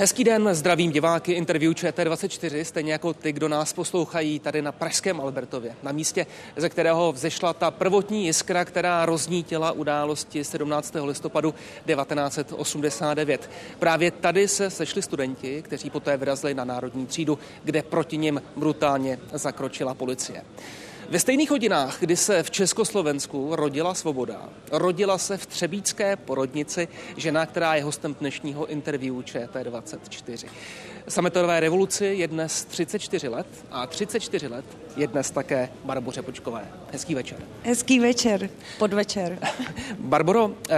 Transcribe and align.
Hezký 0.00 0.24
den, 0.24 0.48
zdravím 0.52 0.92
diváky 0.92 1.32
interview 1.32 1.72
ČT24, 1.72 2.62
stejně 2.62 2.92
jako 2.92 3.14
ty, 3.14 3.32
kdo 3.32 3.48
nás 3.48 3.72
poslouchají 3.72 4.38
tady 4.38 4.62
na 4.62 4.72
Pražském 4.72 5.20
Albertově, 5.20 5.74
na 5.82 5.92
místě, 5.92 6.26
ze 6.56 6.68
kterého 6.68 7.12
vzešla 7.12 7.52
ta 7.52 7.70
prvotní 7.70 8.26
jiskra, 8.26 8.64
která 8.64 9.06
roznítila 9.06 9.72
události 9.72 10.44
17. 10.44 10.94
listopadu 11.04 11.54
1989. 11.86 13.50
Právě 13.78 14.10
tady 14.10 14.48
se 14.48 14.70
sešli 14.70 15.02
studenti, 15.02 15.62
kteří 15.62 15.90
poté 15.90 16.16
vyrazili 16.16 16.54
na 16.54 16.64
Národní 16.64 17.06
třídu, 17.06 17.38
kde 17.64 17.82
proti 17.82 18.16
nim 18.16 18.42
brutálně 18.56 19.18
zakročila 19.32 19.94
policie. 19.94 20.42
Ve 21.10 21.18
stejných 21.18 21.50
hodinách, 21.50 22.00
kdy 22.00 22.16
se 22.16 22.42
v 22.42 22.50
Československu 22.50 23.56
rodila 23.56 23.94
svoboda, 23.94 24.48
rodila 24.72 25.18
se 25.18 25.36
v 25.36 25.46
Třebícké 25.46 26.16
porodnici 26.16 26.88
žena, 27.16 27.46
která 27.46 27.74
je 27.74 27.84
hostem 27.84 28.16
dnešního 28.20 28.66
interview 28.66 29.14
ČT24. 29.14 30.48
Sametové 31.08 31.60
revoluci 31.60 32.04
je 32.06 32.28
dnes 32.28 32.64
34 32.64 33.28
let 33.28 33.46
a 33.70 33.86
34 33.86 34.46
let 34.46 34.64
je 34.96 35.06
dnes 35.06 35.30
také 35.30 35.68
Barboře 35.84 36.22
Počkové. 36.22 36.68
Hezký 36.92 37.14
večer. 37.14 37.38
Hezký 37.62 38.00
večer, 38.00 38.50
podvečer. 38.78 39.38
Barboro, 39.98 40.54
eh, 40.70 40.76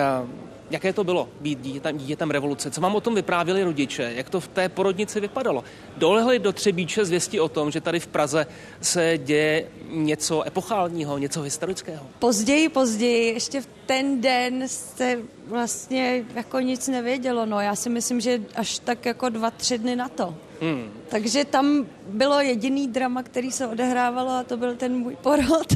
Jaké 0.73 0.93
to 0.93 1.05
bylo 1.05 1.29
být 1.41 1.61
dítětem, 1.61 1.99
dítětem 1.99 2.31
revoluce? 2.31 2.71
Co 2.71 2.81
vám 2.81 2.95
o 2.95 3.01
tom 3.01 3.15
vyprávěli 3.15 3.65
rodiče? 3.65 4.13
Jak 4.17 4.31
to 4.31 4.41
v 4.41 4.49
té 4.49 4.69
porodnici 4.69 5.21
vypadalo? 5.21 5.65
Dolehli 5.97 6.39
do 6.39 6.53
Třebíče 6.53 7.05
zvěstí 7.05 7.41
o 7.41 7.49
tom, 7.49 7.71
že 7.71 7.81
tady 7.81 8.01
v 8.01 8.07
Praze 8.07 8.47
se 8.81 9.19
děje 9.19 9.69
něco 9.91 10.47
epochálního, 10.47 11.19
něco 11.19 11.43
historického? 11.43 12.07
Později, 12.19 12.69
později, 12.69 13.35
ještě 13.35 13.61
v 13.61 13.69
ten 13.87 14.21
den 14.21 14.69
se 14.69 15.19
vlastně 15.47 16.25
jako 16.35 16.61
nic 16.61 16.89
nevědělo. 16.89 17.47
No, 17.47 17.61
já 17.61 17.77
si 17.77 17.91
myslím, 17.91 18.21
že 18.21 18.41
až 18.55 18.79
tak 18.79 19.07
jako 19.07 19.29
dva, 19.29 19.51
tři 19.51 19.79
dny 19.79 19.97
na 19.97 20.09
to. 20.09 20.35
Hmm. 20.63 20.93
Takže 21.09 21.45
tam 21.45 21.87
bylo 22.07 22.41
jediný 22.41 22.89
drama, 22.89 23.23
který 23.23 23.53
se 23.53 23.67
odehrávalo 23.67 24.31
a 24.31 24.43
to 24.43 24.57
byl 24.57 24.77
ten 24.77 24.99
můj 24.99 25.17
porod. 25.17 25.67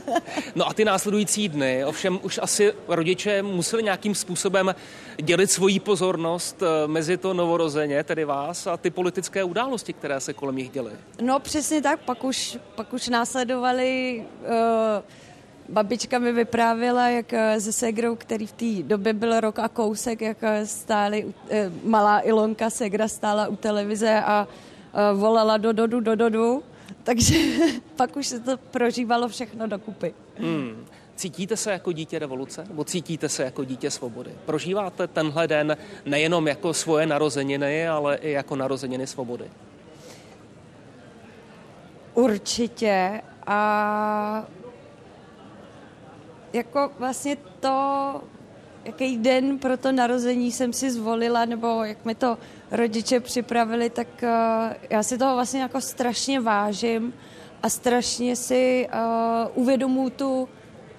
no 0.54 0.68
a 0.68 0.74
ty 0.74 0.84
následující 0.84 1.48
dny, 1.48 1.84
ovšem 1.84 2.18
už 2.22 2.40
asi 2.42 2.72
rodiče 2.88 3.42
museli 3.42 3.82
nějakým 3.82 4.14
způsobem 4.14 4.74
dělit 5.22 5.50
svoji 5.50 5.80
pozornost 5.80 6.62
eh, 6.62 6.88
mezi 6.88 7.16
to 7.16 7.34
novorozeně, 7.34 8.04
tedy 8.04 8.24
vás, 8.24 8.66
a 8.66 8.76
ty 8.76 8.90
politické 8.90 9.44
události, 9.44 9.92
které 9.92 10.20
se 10.20 10.32
kolem 10.32 10.56
nich 10.56 10.70
děly. 10.70 10.92
No 11.20 11.40
přesně 11.40 11.82
tak, 11.82 12.00
pak 12.00 12.24
už, 12.24 12.58
pak 12.74 12.92
už 12.92 13.08
následovali 13.08 14.24
uh, 14.42 15.25
Babička 15.68 16.18
mi 16.18 16.32
vyprávěla, 16.32 17.08
jak 17.08 17.32
eh, 17.32 17.60
se 17.60 17.72
Segrou, 17.72 18.16
který 18.16 18.46
v 18.46 18.52
té 18.52 18.82
době 18.82 19.12
byl 19.12 19.40
rok 19.40 19.58
a 19.58 19.68
kousek, 19.68 20.20
jak 20.20 20.36
eh, 20.42 20.66
stáli, 20.66 21.34
eh, 21.50 21.70
malá 21.84 22.20
Ilonka 22.20 22.70
Segra 22.70 23.08
stála 23.08 23.48
u 23.48 23.56
televize 23.56 24.22
a 24.22 24.48
volala 25.14 25.56
do 25.56 25.72
dodu, 25.72 26.00
do 26.00 26.16
dodu, 26.16 26.62
takže 27.02 27.34
pak 27.96 28.16
už 28.16 28.26
se 28.26 28.40
to 28.40 28.56
prožívalo 28.56 29.28
všechno 29.28 29.66
dokupy. 29.66 30.14
Hmm. 30.38 30.86
Cítíte 31.16 31.56
se 31.56 31.72
jako 31.72 31.92
dítě 31.92 32.18
revoluce 32.18 32.64
nebo 32.68 32.84
cítíte 32.84 33.28
se 33.28 33.44
jako 33.44 33.64
dítě 33.64 33.90
svobody? 33.90 34.30
Prožíváte 34.46 35.06
tenhle 35.06 35.48
den 35.48 35.76
nejenom 36.04 36.48
jako 36.48 36.74
svoje 36.74 37.06
narozeniny, 37.06 37.88
ale 37.88 38.16
i 38.16 38.30
jako 38.30 38.56
narozeniny 38.56 39.06
svobody? 39.06 39.44
Určitě 42.14 43.20
a 43.46 44.46
jako 46.56 46.90
vlastně 46.98 47.36
to, 47.60 48.20
jaký 48.84 49.16
den 49.16 49.58
pro 49.58 49.76
to 49.76 49.92
narození 49.92 50.52
jsem 50.52 50.72
si 50.72 50.90
zvolila, 50.90 51.44
nebo 51.44 51.84
jak 51.84 52.04
mi 52.04 52.14
to 52.14 52.38
rodiče 52.70 53.20
připravili, 53.20 53.90
tak 53.90 54.08
uh, 54.22 54.28
já 54.90 55.02
si 55.02 55.18
toho 55.18 55.34
vlastně 55.34 55.60
jako 55.60 55.80
strašně 55.80 56.40
vážím 56.40 57.14
a 57.62 57.68
strašně 57.68 58.36
si 58.36 58.88
uh, 58.88 59.62
uvědomuji 59.62 60.10
tu 60.10 60.48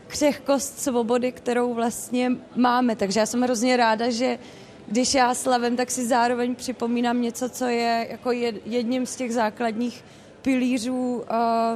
křehkost 0.08 0.80
svobody, 0.80 1.32
kterou 1.32 1.74
vlastně 1.74 2.32
máme. 2.56 2.96
Takže 2.96 3.20
já 3.20 3.26
jsem 3.26 3.42
hrozně 3.42 3.78
ráda, 3.78 4.10
že 4.10 4.40
když 4.88 5.14
já 5.14 5.34
slavím, 5.34 5.76
tak 5.76 5.92
si 5.92 6.08
zároveň 6.08 6.56
připomínám 6.56 7.22
něco, 7.22 7.50
co 7.50 7.66
je 7.66 8.08
jako 8.10 8.32
jedním 8.66 9.06
z 9.06 9.16
těch 9.16 9.34
základních 9.34 10.04
pilířů 10.42 11.16
uh, 11.16 11.24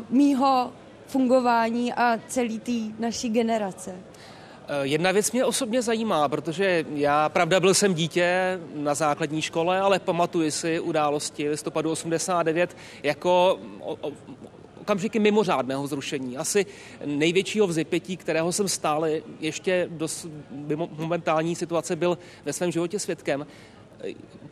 mýho 0.09 0.71
fungování 1.11 1.93
a 1.93 2.19
celý 2.27 2.59
té 2.59 2.71
naší 2.99 3.29
generace. 3.29 3.95
Eh, 4.67 4.87
jedna 4.87 5.11
věc 5.11 5.31
mě 5.31 5.45
osobně 5.45 5.81
zajímá, 5.81 6.29
protože 6.29 6.85
já, 6.93 7.29
pravda, 7.29 7.59
byl 7.59 7.73
jsem 7.73 7.93
dítě 7.93 8.59
na 8.75 8.93
základní 8.93 9.41
škole, 9.41 9.79
ale 9.79 9.99
pamatuji 9.99 10.51
si 10.51 10.79
události 10.79 11.49
listopadu 11.49 11.91
89 11.91 12.77
jako 13.03 13.59
okamžiky 14.81 15.19
mimořádného 15.19 15.87
zrušení. 15.87 16.37
Asi 16.37 16.65
největšího 17.05 17.67
vzepětí, 17.67 18.17
kterého 18.17 18.51
jsem 18.51 18.67
stále 18.67 19.11
ještě 19.39 19.87
do 19.91 20.07
momentální 20.97 21.55
situace 21.55 21.95
byl 21.95 22.17
ve 22.45 22.53
svém 22.53 22.71
životě 22.71 22.99
svědkem. 22.99 23.45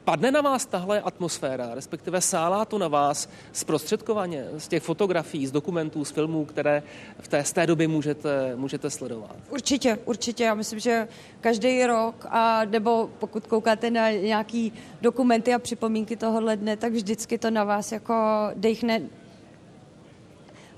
Padne 0.03 0.31
na 0.31 0.41
vás 0.41 0.65
tahle 0.65 1.01
atmosféra, 1.01 1.75
respektive 1.75 2.21
sálá 2.21 2.65
to 2.65 2.77
na 2.77 2.87
vás 2.87 3.29
zprostředkovaně 3.51 4.45
z 4.57 4.67
těch 4.67 4.83
fotografií, 4.83 5.47
z 5.47 5.51
dokumentů, 5.51 6.05
z 6.05 6.11
filmů, 6.11 6.45
které 6.45 6.83
v 7.19 7.27
té, 7.27 7.43
z 7.43 7.53
té 7.53 7.67
doby 7.67 7.87
můžete, 7.87 8.55
můžete 8.55 8.89
sledovat? 8.89 9.35
Určitě, 9.49 9.99
určitě. 10.05 10.43
Já 10.43 10.53
myslím, 10.53 10.79
že 10.79 11.07
každý 11.41 11.85
rok, 11.85 12.25
a 12.29 12.65
nebo 12.65 13.09
pokud 13.19 13.47
koukáte 13.47 13.91
na 13.91 14.11
nějaký 14.11 14.73
dokumenty 15.01 15.53
a 15.53 15.59
připomínky 15.59 16.15
tohohle 16.15 16.57
dne, 16.57 16.77
tak 16.77 16.93
vždycky 16.93 17.37
to 17.37 17.51
na 17.51 17.63
vás 17.63 17.91
jako 17.91 18.13
dechne 18.55 19.01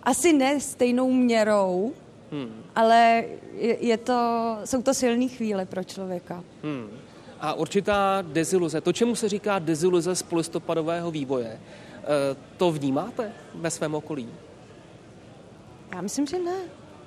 asi 0.03 0.33
ne 0.33 0.59
stejnou 0.59 1.11
měrou, 1.11 1.93
hmm. 2.31 2.63
ale 2.75 3.23
je, 3.53 3.85
je 3.85 3.97
to, 3.97 4.57
jsou 4.65 4.81
to 4.81 4.93
silné 4.93 5.27
chvíle 5.27 5.65
pro 5.65 5.83
člověka. 5.83 6.43
Hmm 6.63 7.00
a 7.41 7.53
určitá 7.53 8.21
deziluze. 8.21 8.81
To, 8.81 8.93
čemu 8.93 9.15
se 9.15 9.29
říká 9.29 9.59
deziluze 9.59 10.15
z 10.15 10.23
polistopadového 10.23 11.11
vývoje, 11.11 11.59
eh, 11.59 12.05
to 12.57 12.71
vnímáte 12.71 13.31
ve 13.55 13.71
svém 13.71 13.95
okolí? 13.95 14.29
Já 15.95 16.01
myslím, 16.01 16.27
že 16.27 16.39
ne. 16.39 16.57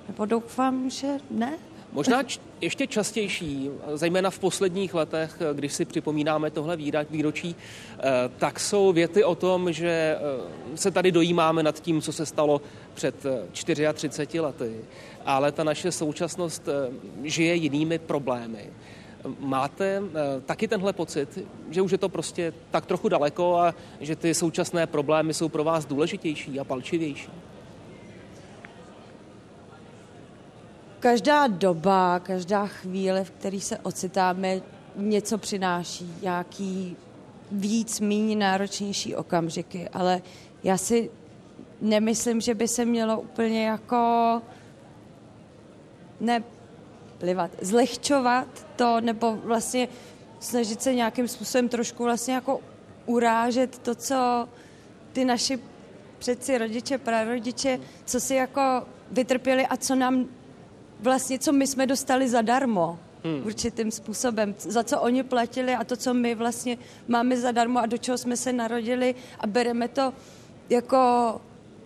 Nebo 0.07 0.25
doufám, 0.25 0.89
že 0.89 1.07
ne. 1.31 1.57
Možná 1.91 2.23
č- 2.23 2.39
ještě 2.61 2.87
častější, 2.87 3.69
zejména 3.93 4.29
v 4.29 4.39
posledních 4.39 4.93
letech, 4.93 5.41
když 5.53 5.73
si 5.73 5.85
připomínáme 5.85 6.51
tohle 6.51 6.77
výročí, 7.09 7.55
eh, 7.55 8.03
tak 8.37 8.59
jsou 8.59 8.93
věty 8.93 9.23
o 9.23 9.35
tom, 9.35 9.73
že 9.73 10.17
eh, 10.17 10.77
se 10.77 10.91
tady 10.91 11.11
dojímáme 11.11 11.63
nad 11.63 11.79
tím, 11.79 12.01
co 12.01 12.13
se 12.13 12.25
stalo 12.25 12.61
před 12.93 13.15
34 13.51 14.39
lety, 14.39 14.75
ale 15.25 15.51
ta 15.51 15.63
naše 15.63 15.91
současnost 15.91 16.69
žije 17.23 17.55
jinými 17.55 17.99
problémy. 17.99 18.69
Máte 19.39 20.01
eh, 20.05 20.41
taky 20.41 20.67
tenhle 20.67 20.93
pocit, 20.93 21.39
že 21.69 21.81
už 21.81 21.91
je 21.91 21.97
to 21.97 22.09
prostě 22.09 22.53
tak 22.71 22.85
trochu 22.85 23.09
daleko 23.09 23.57
a 23.57 23.75
že 23.99 24.15
ty 24.15 24.33
současné 24.33 24.87
problémy 24.87 25.33
jsou 25.33 25.49
pro 25.49 25.63
vás 25.63 25.85
důležitější 25.85 26.59
a 26.59 26.63
palčivější? 26.63 27.29
Každá 30.99 31.47
doba, 31.47 32.19
každá 32.19 32.67
chvíle, 32.67 33.23
v 33.23 33.31
které 33.31 33.59
se 33.59 33.77
ocitáme, 33.77 34.61
něco 34.95 35.37
přináší, 35.37 36.13
nějaký 36.21 36.95
víc, 37.51 37.99
méně 37.99 38.35
náročnější 38.35 39.15
okamžiky, 39.15 39.89
ale 39.89 40.21
já 40.63 40.77
si 40.77 41.11
nemyslím, 41.81 42.41
že 42.41 42.55
by 42.55 42.67
se 42.67 42.85
mělo 42.85 43.21
úplně 43.21 43.65
jako 43.65 44.41
ne 46.19 46.43
plivat, 47.17 47.51
zlehčovat 47.61 48.47
to, 48.75 49.01
nebo 49.01 49.35
vlastně 49.43 49.87
snažit 50.39 50.81
se 50.81 50.95
nějakým 50.95 51.27
způsobem 51.27 51.69
trošku 51.69 52.03
vlastně 52.03 52.33
jako 52.33 52.59
urážet 53.05 53.77
to, 53.77 53.95
co 53.95 54.49
ty 55.13 55.25
naši 55.25 55.59
přeci 56.17 56.57
rodiče, 56.57 56.97
prarodiče, 56.97 57.79
co 58.05 58.19
si 58.19 58.35
jako 58.35 58.61
vytrpěli 59.11 59.67
a 59.67 59.77
co 59.77 59.95
nám 59.95 60.25
vlastně, 60.99 61.39
co 61.39 61.51
my 61.53 61.67
jsme 61.67 61.87
dostali 61.87 62.29
zadarmo 62.29 62.99
hmm. 63.23 63.45
určitým 63.45 63.91
způsobem, 63.91 64.55
za 64.57 64.83
co 64.83 65.01
oni 65.01 65.23
platili 65.23 65.75
a 65.75 65.83
to, 65.83 65.97
co 65.97 66.13
my 66.13 66.35
vlastně 66.35 66.77
máme 67.07 67.37
zadarmo 67.37 67.79
a 67.79 67.85
do 67.85 67.97
čeho 67.97 68.17
jsme 68.17 68.37
se 68.37 68.53
narodili 68.53 69.15
a 69.39 69.47
bereme 69.47 69.87
to 69.87 70.13
jako 70.69 70.97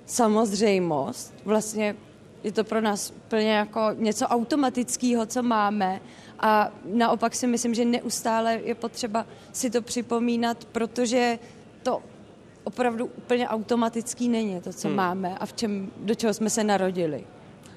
samozřejmost. 0.06 1.34
Vlastně 1.46 1.96
je 2.44 2.52
to 2.52 2.64
pro 2.64 2.82
nás 2.82 3.14
plně 3.28 3.52
jako 3.52 3.82
něco 3.94 4.28
automatického, 4.28 5.26
co 5.26 5.44
máme 5.44 6.02
a 6.40 6.72
naopak 6.86 7.36
si 7.36 7.48
myslím, 7.48 7.74
že 7.74 7.86
neustále 7.86 8.60
je 8.64 8.76
potřeba 8.76 9.26
si 9.52 9.70
to 9.70 9.82
připomínat, 9.82 10.66
protože 10.66 11.40
to 11.84 12.02
opravdu 12.64 13.06
úplně 13.06 13.48
automatický 13.48 14.30
není, 14.30 14.62
to, 14.62 14.74
co 14.74 14.88
hmm. 14.88 14.98
máme 14.98 15.38
a 15.38 15.46
v 15.46 15.54
čem, 15.54 15.92
do 15.98 16.16
čeho 16.16 16.34
jsme 16.34 16.50
se 16.50 16.64
narodili. 16.64 17.24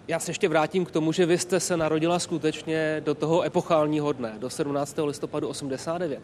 Já 0.09 0.19
se 0.19 0.31
ještě 0.31 0.49
vrátím 0.49 0.85
k 0.85 0.91
tomu, 0.91 1.13
že 1.13 1.27
vy 1.27 1.39
jste 1.39 1.61
se 1.61 1.77
narodila 1.77 2.19
skutečně 2.19 3.03
do 3.05 3.15
toho 3.15 3.43
epochálního 3.43 4.13
dne, 4.13 4.35
do 4.39 4.51
17. 4.51 4.99
listopadu 5.05 5.49
89. 5.49 6.21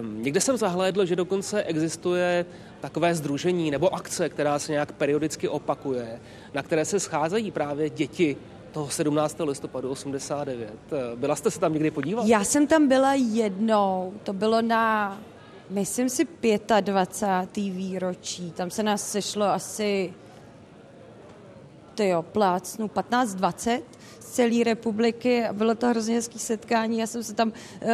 Někde 0.00 0.40
jsem 0.40 0.56
zahlédl, 0.56 1.04
že 1.06 1.16
dokonce 1.16 1.62
existuje 1.62 2.46
takové 2.80 3.14
združení 3.14 3.70
nebo 3.70 3.94
akce, 3.94 4.28
která 4.28 4.58
se 4.58 4.72
nějak 4.72 4.92
periodicky 4.92 5.48
opakuje, 5.48 6.20
na 6.54 6.62
které 6.62 6.84
se 6.84 7.00
scházejí 7.00 7.50
právě 7.50 7.90
děti 7.90 8.36
toho 8.72 8.88
17. 8.88 9.36
listopadu 9.40 9.90
89. 9.90 10.72
Byla 11.14 11.36
jste 11.36 11.50
se 11.50 11.60
tam 11.60 11.72
někdy 11.72 11.90
podívat? 11.90 12.26
Já 12.26 12.44
jsem 12.44 12.66
tam 12.66 12.88
byla 12.88 13.14
jednou, 13.14 14.12
to 14.22 14.32
bylo 14.32 14.62
na, 14.62 15.18
myslím 15.70 16.08
si, 16.08 16.26
25. 16.80 17.64
výročí. 17.64 18.50
Tam 18.50 18.70
se 18.70 18.82
nás 18.82 19.10
sešlo 19.10 19.44
asi 19.44 20.12
ty 21.96 22.08
jo, 22.08 22.22
plácnu 22.22 22.86
15-20 22.86 23.82
z 24.20 24.30
celé 24.30 24.64
republiky 24.64 25.44
a 25.44 25.52
bylo 25.52 25.74
to 25.74 25.86
hrozně 25.86 26.14
hezký 26.14 26.38
setkání. 26.38 26.98
Já 26.98 27.06
jsem 27.06 27.22
se 27.22 27.34
tam 27.34 27.48
uh, 27.48 27.88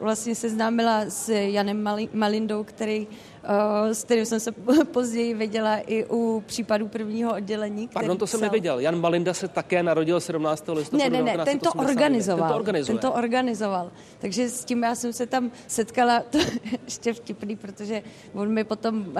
vlastně 0.00 0.34
seznámila 0.34 1.04
s 1.08 1.28
Janem 1.28 1.88
Malindou, 2.12 2.64
který 2.64 3.06
uh, 3.06 3.90
s 3.90 4.04
kterým 4.04 4.26
jsem 4.26 4.40
se 4.40 4.52
později 4.92 5.34
viděla 5.34 5.76
i 5.76 6.04
u 6.04 6.42
případů 6.46 6.88
prvního 6.88 7.34
oddělení. 7.34 7.88
Pardon, 7.88 8.18
to 8.18 8.26
jsem 8.26 8.40
psal. 8.40 8.46
neviděl. 8.46 8.78
Jan 8.78 9.00
Malinda 9.00 9.34
se 9.34 9.48
také 9.48 9.82
narodil 9.82 10.20
17. 10.20 10.64
listopadu 10.68 11.12
Ne, 11.12 11.22
ne, 11.22 11.36
ne, 11.36 11.44
ten 11.44 11.58
to 11.58 11.72
organizoval. 11.72 12.64
Ten 12.64 12.74
to, 12.74 12.86
ten 12.86 12.98
to 12.98 13.12
organizoval. 13.12 13.90
Takže 14.18 14.48
s 14.48 14.64
tím 14.64 14.82
já 14.82 14.94
jsem 14.94 15.12
se 15.12 15.26
tam 15.26 15.50
setkala, 15.66 16.20
to 16.30 16.38
ještě 16.84 17.12
vtipný, 17.12 17.56
protože 17.56 18.02
on 18.34 18.48
mi 18.48 18.64
potom 18.64 18.98
uh, 18.98 19.14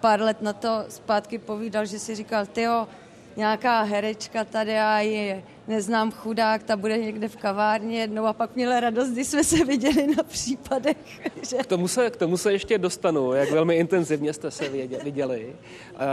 pár 0.00 0.20
let 0.20 0.42
na 0.42 0.52
to 0.52 0.84
zpátky 0.88 1.38
povídal, 1.38 1.86
že 1.86 1.98
si 1.98 2.14
říkal, 2.14 2.46
tyjo, 2.46 2.86
nějaká 3.36 3.82
herečka 3.82 4.44
tady 4.44 4.78
a 4.78 4.98
je 4.98 5.42
neznám 5.68 6.12
chudák, 6.12 6.62
ta 6.62 6.76
bude 6.76 6.98
někde 6.98 7.28
v 7.28 7.36
kavárně 7.36 8.00
jednou 8.00 8.24
a 8.26 8.32
pak 8.32 8.56
měla 8.56 8.80
radost, 8.80 9.08
když 9.08 9.26
jsme 9.26 9.44
se 9.44 9.64
viděli 9.64 10.06
na 10.16 10.22
případech. 10.22 10.96
Že... 11.50 11.56
K, 11.56 11.66
tomu 11.66 11.88
se, 11.88 12.10
k 12.10 12.16
tomu 12.16 12.36
se 12.36 12.52
ještě 12.52 12.78
dostanu, 12.78 13.32
jak 13.32 13.50
velmi 13.50 13.76
intenzivně 13.76 14.32
jste 14.32 14.50
se 14.50 14.68
viděli. 15.04 15.56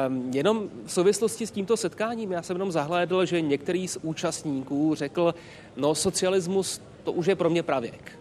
Um, 0.07 0.31
jenom 0.33 0.69
v 0.85 0.91
souvislosti 0.91 1.47
s 1.47 1.51
tímto 1.51 1.77
setkáním 1.77 2.31
já 2.31 2.41
jsem 2.41 2.55
jenom 2.55 2.71
zahlédl, 2.71 3.25
že 3.25 3.41
některý 3.41 3.87
z 3.87 3.97
účastníků 4.01 4.95
řekl, 4.95 5.35
no 5.75 5.95
socialismus 5.95 6.81
to 7.03 7.11
už 7.11 7.25
je 7.25 7.35
pro 7.35 7.49
mě 7.49 7.63
pravěk. 7.63 8.11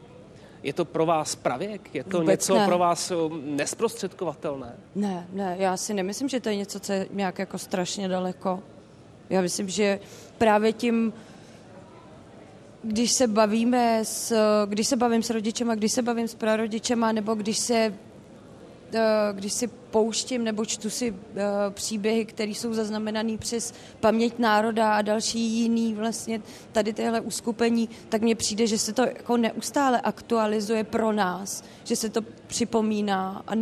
Je 0.63 0.73
to 0.73 0.85
pro 0.85 1.07
vás 1.07 1.35
pravěk? 1.35 1.95
Je 1.95 2.05
to 2.05 2.19
Vůbec 2.19 2.41
něco 2.41 2.55
ne. 2.55 2.67
pro 2.67 2.79
vás 2.79 3.11
um, 3.11 3.57
nesprostředkovatelné? 3.57 4.77
Ne, 4.95 5.29
ne, 5.33 5.57
já 5.59 5.77
si 5.77 5.95
nemyslím, 5.95 6.29
že 6.29 6.41
to 6.41 6.49
je 6.49 6.57
něco, 6.57 6.81
co 6.81 6.93
je 6.93 7.07
nějak 7.11 7.39
jako 7.39 7.59
strašně 7.59 8.09
daleko. 8.09 8.63
Já 9.31 9.41
myslím, 9.41 9.69
že 9.69 10.01
právě 10.39 10.73
tím, 10.73 11.13
když 12.83 13.13
se 13.13 13.27
bavíme 13.27 14.05
s, 14.05 14.35
když 14.67 14.87
se 14.87 14.97
bavím 14.97 15.23
s 15.23 15.31
rodičema, 15.31 15.75
když 15.75 15.93
se 15.93 16.03
bavím 16.03 16.29
s 16.29 16.35
prarodičema, 16.35 17.13
nebo 17.13 17.35
když 17.35 17.59
se 17.59 17.95
eh, 18.95 19.01
když 19.33 19.53
si 19.53 19.67
pouštím 19.67 20.45
nebo 20.45 20.65
čtu 20.65 20.91
si 20.91 21.15
eh, 21.37 21.43
příběhy, 21.71 22.25
které 22.25 22.51
jsou 22.51 22.75
zaznamenané 22.75 23.39
přes 23.39 23.75
paměť 24.01 24.39
národa 24.39 24.93
a 24.93 25.03
další 25.03 25.41
jiný 25.41 25.95
vlastně 25.95 26.43
tady 26.73 26.93
tyhle 26.93 27.21
uskupení, 27.21 27.89
tak 28.09 28.23
mně 28.23 28.35
přijde, 28.35 28.67
že 28.67 28.79
se 28.79 28.93
to 28.93 29.03
jako 29.03 29.37
neustále 29.37 30.01
aktualizuje 30.01 30.85
pro 30.85 31.13
nás, 31.13 31.65
že 31.85 31.97
se 31.97 32.09
to 32.09 32.21
připomíná 32.47 33.43
a 33.47 33.53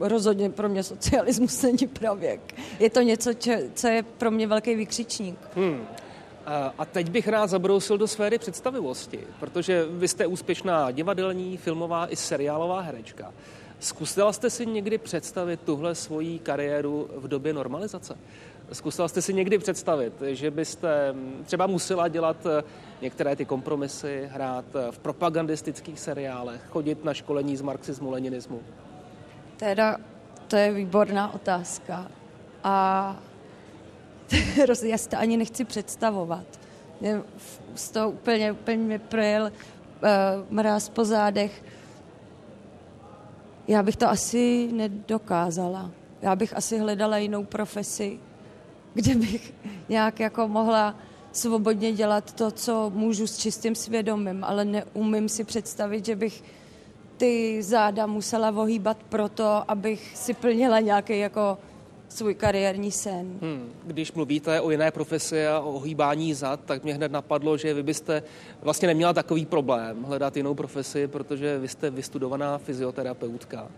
rozhodně 0.00 0.50
pro 0.50 0.68
mě 0.68 0.82
socialismus 0.82 1.62
není 1.62 1.86
pravěk. 1.92 2.54
Je 2.80 2.90
to 2.90 3.00
něco, 3.00 3.30
co 3.74 3.88
je 3.88 4.02
pro 4.02 4.30
mě 4.30 4.46
velký 4.46 4.74
vykřičník. 4.74 5.38
Hmm. 5.54 5.86
A 6.78 6.84
teď 6.84 7.10
bych 7.10 7.28
rád 7.28 7.46
zabrousil 7.46 7.98
do 7.98 8.08
sféry 8.08 8.38
představivosti, 8.38 9.20
protože 9.40 9.84
vy 9.90 10.08
jste 10.08 10.26
úspěšná 10.26 10.90
divadelní, 10.90 11.56
filmová 11.56 12.06
i 12.06 12.16
seriálová 12.16 12.80
herečka. 12.80 13.32
Zkusila 13.80 14.32
jste 14.32 14.50
si 14.50 14.66
někdy 14.66 14.98
představit 14.98 15.60
tuhle 15.64 15.94
svoji 15.94 16.38
kariéru 16.38 17.10
v 17.16 17.28
době 17.28 17.52
normalizace? 17.52 18.18
Zkusila 18.72 19.08
jste 19.08 19.22
si 19.22 19.34
někdy 19.34 19.58
představit, 19.58 20.12
že 20.26 20.50
byste 20.50 21.14
třeba 21.44 21.66
musela 21.66 22.08
dělat 22.08 22.46
eh, 22.46 22.62
některé 23.02 23.36
ty 23.36 23.44
kompromisy, 23.44 24.28
hrát 24.32 24.64
eh, 24.74 24.92
v 24.92 24.98
propagandistických 24.98 26.00
seriálech, 26.00 26.60
chodit 26.70 27.04
na 27.04 27.14
školení 27.14 27.56
z 27.56 27.62
marxismu, 27.62 28.10
leninismu? 28.10 28.60
Teda, 29.56 29.96
to 30.48 30.56
je 30.56 30.72
výborná 30.72 31.34
otázka. 31.34 32.10
A 32.64 33.16
já 34.82 34.98
si 34.98 35.08
to 35.08 35.18
ani 35.18 35.36
nechci 35.36 35.64
představovat. 35.64 36.44
Mě 37.00 37.22
z 37.74 37.90
toho 37.90 38.10
úplně, 38.10 38.52
úplně 38.52 38.76
mě 38.76 38.98
projel 38.98 39.42
uh, 39.42 40.08
mráz 40.50 40.88
po 40.88 41.04
zádech. 41.04 41.64
Já 43.68 43.82
bych 43.82 43.96
to 43.96 44.08
asi 44.08 44.72
nedokázala. 44.72 45.90
Já 46.22 46.36
bych 46.36 46.56
asi 46.56 46.78
hledala 46.78 47.18
jinou 47.18 47.44
profesi, 47.44 48.18
kde 48.94 49.14
bych 49.14 49.54
nějak 49.88 50.20
jako 50.20 50.48
mohla 50.48 50.96
svobodně 51.32 51.92
dělat 51.92 52.32
to, 52.32 52.50
co 52.50 52.92
můžu 52.94 53.26
s 53.26 53.38
čistým 53.38 53.74
svědomím, 53.74 54.44
ale 54.44 54.64
neumím 54.64 55.28
si 55.28 55.44
představit, 55.44 56.06
že 56.06 56.16
bych 56.16 56.44
ty 57.16 57.62
záda 57.62 58.06
musela 58.06 58.50
vohýbat 58.50 58.96
proto, 59.08 59.62
abych 59.68 60.16
si 60.16 60.34
plnila 60.34 60.80
nějaký 60.80 61.18
jako 61.18 61.58
svůj 62.08 62.34
kariérní 62.34 62.92
sen. 62.92 63.38
Hmm. 63.42 63.72
Když 63.86 64.12
mluvíte 64.12 64.60
o 64.60 64.70
jiné 64.70 64.90
profesi 64.90 65.46
a 65.46 65.60
o 65.60 65.72
ohýbání 65.72 66.34
zad, 66.34 66.60
tak 66.64 66.84
mě 66.84 66.94
hned 66.94 67.12
napadlo, 67.12 67.56
že 67.56 67.74
vy 67.74 67.82
byste 67.82 68.22
vlastně 68.62 68.88
neměla 68.88 69.12
takový 69.12 69.46
problém 69.46 70.02
hledat 70.02 70.36
jinou 70.36 70.54
profesi, 70.54 71.08
protože 71.08 71.58
vy 71.58 71.68
jste 71.68 71.90
vystudovaná 71.90 72.58
fyzioterapeutka. 72.58 73.68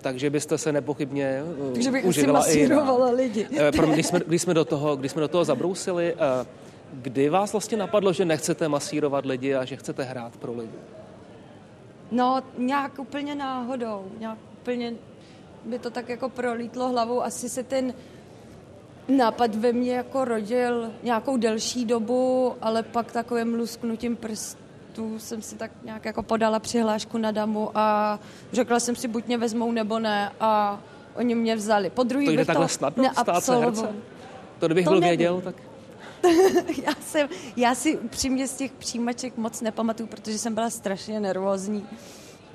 Takže 0.00 0.30
byste 0.30 0.58
se 0.58 0.72
nepochybně 0.72 1.42
uh, 1.58 1.72
Takže 1.72 1.90
bych 1.90 2.04
uživila 2.04 2.40
asi 2.40 2.48
masírovala 2.48 3.10
i 3.10 3.14
lidi. 3.14 3.46
Eh, 3.56 3.92
když 3.92 4.06
jsme, 4.06 4.20
když, 4.26 4.42
jsme 4.42 4.54
do 4.54 4.64
toho, 4.64 4.96
když 4.96 5.12
jsme 5.12 5.20
do 5.20 5.28
toho 5.28 5.44
zabrousili, 5.44 6.14
eh, 6.14 6.46
kdy 6.92 7.28
vás 7.28 7.52
vlastně 7.52 7.78
napadlo, 7.78 8.12
že 8.12 8.24
nechcete 8.24 8.68
masírovat 8.68 9.26
lidi 9.26 9.54
a 9.54 9.64
že 9.64 9.76
chcete 9.76 10.02
hrát 10.02 10.36
pro 10.36 10.52
lidi? 10.52 10.78
No, 12.14 12.42
nějak 12.58 12.98
úplně 12.98 13.34
náhodou, 13.34 14.04
nějak 14.18 14.38
úplně 14.60 14.92
by 15.64 15.78
to 15.78 15.90
tak 15.90 16.08
jako 16.08 16.28
prolítlo 16.28 16.88
hlavou. 16.88 17.22
Asi 17.22 17.48
se 17.48 17.62
ten 17.62 17.94
nápad 19.08 19.54
ve 19.54 19.72
mně 19.72 19.94
jako 19.94 20.24
rodil 20.24 20.90
nějakou 21.02 21.36
delší 21.36 21.84
dobu, 21.84 22.54
ale 22.60 22.82
pak 22.82 23.12
takovým 23.12 23.54
lusknutím 23.54 24.16
prstů 24.16 25.18
jsem 25.18 25.42
si 25.42 25.56
tak 25.56 25.70
nějak 25.84 26.04
jako 26.04 26.22
podala 26.22 26.58
přihlášku 26.58 27.18
na 27.18 27.30
damu 27.30 27.70
a 27.74 28.18
řekla 28.52 28.80
jsem 28.80 28.96
si, 28.96 29.08
buď 29.08 29.26
mě 29.26 29.38
vezmou 29.38 29.72
nebo 29.72 29.98
ne 29.98 30.32
a 30.40 30.80
oni 31.16 31.34
mě 31.34 31.56
vzali. 31.56 31.90
Po 31.90 32.02
druhý 32.02 32.26
to 32.26 32.32
jde 32.32 32.44
takhle 32.44 32.68
snadno 32.68 33.10
stát 33.20 33.44
se 33.44 33.56
herce? 33.56 33.88
To 34.58 34.66
kdybych 34.66 34.84
to 34.84 34.90
byl 34.90 35.00
nevím. 35.00 35.18
věděl, 35.18 35.40
tak... 35.40 35.73
já, 36.86 36.94
jsem, 37.00 37.28
já 37.56 37.74
si 37.74 37.98
upřímně 37.98 38.48
z 38.48 38.56
těch 38.56 38.72
přijímaček 38.72 39.36
moc 39.36 39.60
nepamatuju, 39.60 40.06
protože 40.06 40.38
jsem 40.38 40.54
byla 40.54 40.70
strašně 40.70 41.20
nervózní. 41.20 41.86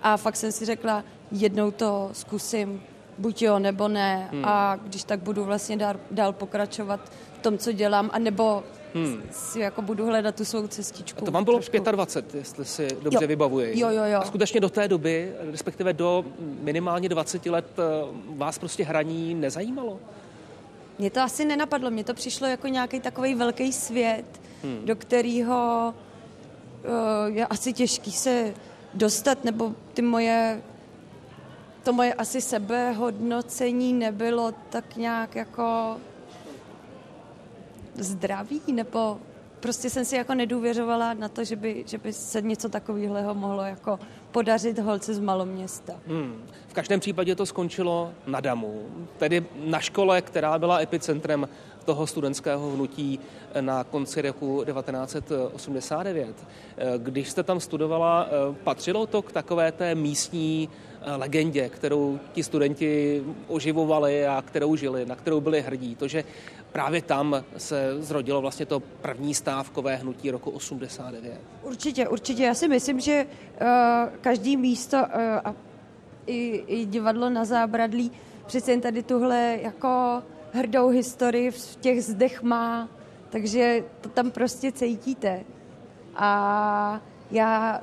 A 0.01 0.17
fakt 0.17 0.35
jsem 0.35 0.51
si 0.51 0.65
řekla, 0.65 1.03
jednou 1.31 1.71
to 1.71 2.09
zkusím, 2.13 2.81
buď 3.17 3.41
jo, 3.41 3.59
nebo 3.59 3.88
ne. 3.88 4.29
Hmm. 4.31 4.45
A 4.45 4.75
když 4.75 5.03
tak 5.03 5.19
budu 5.19 5.43
vlastně 5.43 5.77
dál, 5.77 5.95
dál 6.11 6.33
pokračovat 6.33 6.99
v 7.39 7.41
tom, 7.41 7.57
co 7.57 7.71
dělám, 7.71 8.09
a 8.13 8.19
nebo 8.19 8.63
hmm. 8.93 9.21
si 9.31 9.59
jako 9.59 9.81
budu 9.81 10.05
hledat 10.05 10.35
tu 10.35 10.45
svou 10.45 10.67
cestičku. 10.67 11.21
A 11.21 11.25
to 11.25 11.31
vám 11.31 11.43
bylo 11.43 11.57
trošku. 11.57 11.91
25, 11.91 12.39
jestli 12.39 12.65
si 12.65 12.88
dobře 13.01 13.23
jo. 13.23 13.27
vybavuji. 13.27 13.79
Jo, 13.79 13.89
jo, 13.89 14.03
jo. 14.03 14.19
A 14.19 14.25
skutečně 14.25 14.59
do 14.59 14.69
té 14.69 14.88
doby, 14.88 15.33
respektive 15.51 15.93
do 15.93 16.25
minimálně 16.61 17.09
20 17.09 17.45
let, 17.45 17.65
eh, 17.77 17.81
vás 18.29 18.59
prostě 18.59 18.83
hraní 18.83 19.35
nezajímalo? 19.35 19.99
Mě 21.00 21.10
to 21.10 21.22
asi 21.22 21.46
nenapadlo, 21.46 21.91
mně 21.91 22.03
to 22.03 22.13
přišlo 22.13 22.48
jako 22.48 22.68
nějaký 22.68 23.00
takový 23.00 23.36
velký 23.36 23.74
svět, 23.74 24.25
hmm. 24.63 24.82
do 24.86 24.96
kterého 24.96 25.94
uh, 25.94 27.36
je 27.36 27.48
asi 27.48 27.74
těžký 27.74 28.12
se 28.12 28.53
dostat, 28.94 29.44
nebo 29.44 29.75
ty 29.94 30.01
moje, 30.01 30.62
to 31.84 31.94
moje 31.94 32.13
asi 32.13 32.41
sebehodnocení 32.41 33.94
nebylo 33.94 34.51
tak 34.70 34.96
nějak 34.96 35.36
jako 35.36 35.98
zdravý, 37.96 38.62
nebo 38.68 39.20
prostě 39.60 39.89
jsem 39.89 40.06
si 40.06 40.15
jako 40.15 40.34
nedůvěřovala 40.34 41.13
na 41.13 41.29
to, 41.29 41.44
že 41.44 41.56
by, 41.56 41.84
že 41.88 41.98
by 41.98 42.13
se 42.13 42.41
něco 42.41 42.70
takového 42.70 43.36
mohlo 43.36 43.63
jako 43.63 44.00
podařit 44.31 44.79
holce 44.79 45.13
z 45.13 45.19
maloměsta. 45.19 45.93
Hmm. 46.07 46.45
V 46.67 46.74
každém 46.74 47.00
případě 47.00 47.36
to 47.36 47.45
skončilo 47.45 48.12
na 48.27 48.39
Damu, 48.39 48.83
tedy 49.17 49.45
na 49.65 49.79
škole, 49.79 50.21
která 50.21 50.59
byla 50.59 50.81
epicentrem 50.81 51.48
toho 51.89 52.08
studentského 52.08 52.72
hnutí 52.72 53.19
na 53.62 53.84
konci 53.84 54.22
roku 54.22 54.63
1989. 54.63 56.36
Když 56.98 57.29
jste 57.29 57.43
tam 57.43 57.60
studovala, 57.60 58.27
patřilo 58.63 59.08
to 59.08 59.22
k 59.22 59.31
takové 59.31 59.72
té 59.72 59.96
místní 59.96 60.69
legendě, 61.17 61.69
kterou 61.69 62.19
ti 62.34 62.43
studenti 62.43 63.24
oživovali 63.48 64.27
a 64.27 64.41
kterou 64.41 64.75
žili, 64.75 65.05
na 65.05 65.15
kterou 65.15 65.41
byli 65.41 65.62
hrdí. 65.62 65.96
To, 65.96 66.08
že 66.08 66.24
právě 66.72 67.01
tam 67.01 67.43
se 67.58 68.03
zrodilo 68.03 68.41
vlastně 68.41 68.65
to 68.65 68.79
první 68.79 69.34
stávkové 69.34 69.96
hnutí 69.96 70.31
roku 70.31 70.50
89. 70.51 71.41
Určitě, 71.63 72.08
určitě. 72.08 72.43
Já 72.43 72.53
si 72.53 72.67
myslím, 72.67 73.00
že 73.00 73.25
uh, 73.25 73.67
každý 74.22 74.58
místo 74.58 74.98
uh, 74.98 75.22
a 75.43 75.55
i, 76.27 76.63
i 76.67 76.86
divadlo 76.86 77.29
na 77.29 77.46
zábradlí 77.46 78.12
přece 78.46 78.72
jen 78.72 78.81
tady 78.81 79.03
tuhle 79.03 79.58
jako 79.62 80.24
hrdou 80.51 80.89
historii 80.89 81.51
v 81.51 81.75
těch 81.75 82.03
zdech 82.03 82.44
má, 82.44 82.89
takže 83.29 83.84
to 84.01 84.10
tam 84.10 84.32
prostě 84.32 84.72
cítíte. 84.72 85.44
A 86.15 87.01
já 87.32 87.82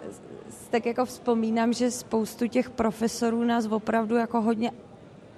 tak 0.70 0.86
jako 0.86 1.04
vzpomínám, 1.04 1.72
že 1.72 1.90
spoustu 1.90 2.46
těch 2.46 2.70
profesorů 2.70 3.44
nás 3.44 3.66
opravdu 3.66 4.16
jako 4.16 4.40
hodně 4.40 4.72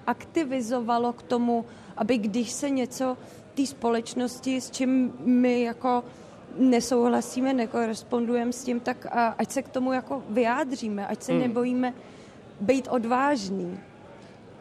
aktivizovalo 0.07 1.13
k 1.13 1.23
tomu, 1.23 1.65
aby 1.97 2.19
když 2.19 2.51
se 2.51 2.71
něco 2.71 3.17
té 3.55 3.67
společnosti, 3.67 4.61
s 4.61 4.71
čím 4.71 5.13
my 5.19 5.63
jako 5.63 6.05
nesouhlasíme, 6.57 7.53
nekorespondujeme 7.53 8.53
s 8.53 8.65
tím, 8.65 8.81
tak 8.81 9.07
a, 9.07 9.35
ať 9.39 9.51
se 9.51 9.63
k 9.63 9.69
tomu 9.69 9.93
jako 9.93 10.23
vyjádříme, 10.29 11.07
ať 11.07 11.23
se 11.23 11.33
hmm. 11.33 11.41
nebojíme 11.41 11.95
být 12.61 12.89
odvážný. 12.91 13.81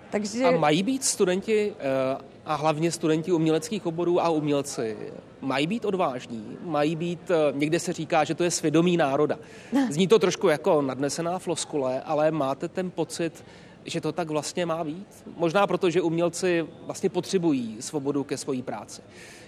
Takže... 0.10 0.44
A 0.44 0.52
mají 0.52 0.84
být 0.84 1.04
studenti 1.04 1.74
eh, 1.80 2.18
a 2.46 2.56
hlavně 2.56 2.92
studenti 2.92 3.32
uměleckých 3.32 3.86
oborů 3.86 4.22
a 4.22 4.30
umělci 4.30 4.98
mají 5.42 5.68
být 5.68 5.86
odvážní, 5.86 6.58
mají 6.64 6.96
být, 6.96 7.32
eh, 7.32 7.36
někde 7.54 7.80
se 7.80 7.94
říká, 7.94 8.24
že 8.24 8.36
to 8.36 8.44
je 8.44 8.52
svědomí 8.52 8.98
národa. 8.98 9.40
Zní 9.90 10.08
to 10.08 10.20
trošku 10.20 10.48
jako 10.48 10.82
nadnesená 10.82 11.40
floskule, 11.40 12.02
ale 12.02 12.32
máte 12.32 12.68
ten 12.68 12.92
pocit, 12.92 13.46
že 13.86 14.02
to 14.02 14.12
tak 14.12 14.30
vlastně 14.30 14.66
má 14.66 14.84
být? 14.84 15.08
Možná 15.38 15.68
proto, 15.68 15.90
že 15.90 16.02
umělci 16.02 16.68
vlastně 16.86 17.10
potřebují 17.10 17.78
svobodu 17.80 18.24
ke 18.24 18.38
svojí 18.38 18.62
práci. 18.62 19.02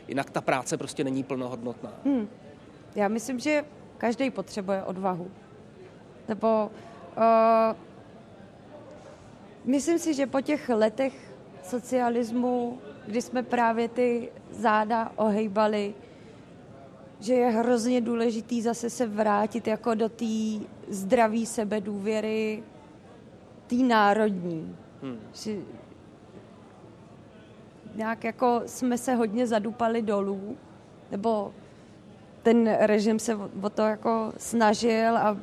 Jinak 0.07 0.29
ta 0.29 0.41
práce 0.41 0.77
prostě 0.77 1.03
není 1.03 1.23
plnohodnotná. 1.23 1.93
Hmm. 2.05 2.27
Já 2.95 3.07
myslím, 3.07 3.39
že 3.39 3.65
každý 3.97 4.29
potřebuje 4.29 4.83
odvahu. 4.83 5.31
Nebo 6.27 6.71
uh, 7.17 7.23
myslím 9.69 9.99
si, 9.99 10.13
že 10.13 10.27
po 10.27 10.41
těch 10.41 10.69
letech 10.69 11.13
socialismu, 11.63 12.79
kdy 13.07 13.21
jsme 13.21 13.43
právě 13.43 13.89
ty 13.89 14.31
záda 14.51 15.11
ohejbali, 15.15 15.93
že 17.19 17.33
je 17.33 17.49
hrozně 17.49 18.01
důležitý 18.01 18.61
zase 18.61 18.89
se 18.89 19.07
vrátit 19.07 19.67
jako 19.67 19.95
do 19.95 20.09
té 20.09 20.65
zdraví 20.87 21.45
sebedůvěry, 21.45 22.63
té 23.67 23.75
národní. 23.75 24.75
Hmm. 25.01 25.19
Že 25.33 25.55
nějak 27.95 28.23
jako 28.23 28.61
jsme 28.65 28.97
se 28.97 29.15
hodně 29.15 29.47
zadupali 29.47 30.01
dolů, 30.01 30.57
nebo 31.11 31.53
ten 32.43 32.75
režim 32.79 33.19
se 33.19 33.35
o 33.35 33.69
to 33.69 33.81
jako 33.81 34.33
snažil 34.37 35.17
a 35.17 35.37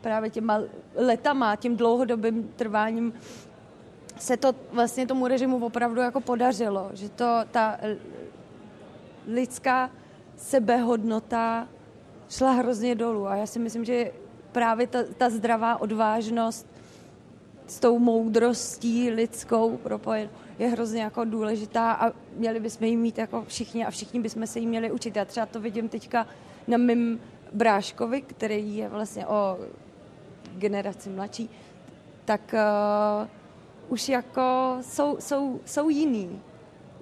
právě 0.00 0.30
těma 0.30 0.60
letama, 0.94 1.56
tím 1.56 1.76
dlouhodobým 1.76 2.52
trváním 2.56 3.12
se 4.18 4.36
to 4.36 4.52
vlastně 4.72 5.06
tomu 5.06 5.26
režimu 5.26 5.66
opravdu 5.66 6.00
jako 6.00 6.20
podařilo, 6.20 6.90
že 6.92 7.08
to 7.08 7.38
ta 7.50 7.78
lidská 9.26 9.90
sebehodnota 10.36 11.68
šla 12.28 12.52
hrozně 12.52 12.94
dolů 12.94 13.26
a 13.26 13.36
já 13.36 13.46
si 13.46 13.58
myslím, 13.58 13.84
že 13.84 14.12
právě 14.52 14.86
ta, 14.86 14.98
ta 15.18 15.30
zdravá 15.30 15.80
odvážnost 15.80 16.66
s 17.66 17.80
tou 17.80 17.98
moudrostí 17.98 19.10
lidskou 19.10 19.76
propojenou 19.76 20.30
je 20.58 20.68
hrozně 20.68 21.02
jako 21.02 21.24
důležitá 21.24 21.92
a 21.92 22.12
měli 22.36 22.60
bychom 22.60 22.86
ji 22.86 22.96
mít 22.96 23.18
jako 23.18 23.44
všichni 23.48 23.86
a 23.86 23.90
všichni 23.90 24.20
bychom 24.20 24.46
se 24.46 24.58
jí 24.58 24.66
měli 24.66 24.90
učit. 24.90 25.16
Já 25.16 25.24
třeba 25.24 25.46
to 25.46 25.60
vidím 25.60 25.88
teďka 25.88 26.26
na 26.68 26.78
mým 26.78 27.20
bráškovi, 27.52 28.22
který 28.22 28.76
je 28.76 28.88
vlastně 28.88 29.26
o 29.26 29.58
generaci 30.58 31.08
mladší, 31.08 31.50
tak 32.24 32.54
uh, 32.54 33.28
už 33.88 34.08
jako 34.08 34.76
jsou, 34.80 35.16
jsou, 35.20 35.60
jsou 35.64 35.88
jiný. 35.88 36.40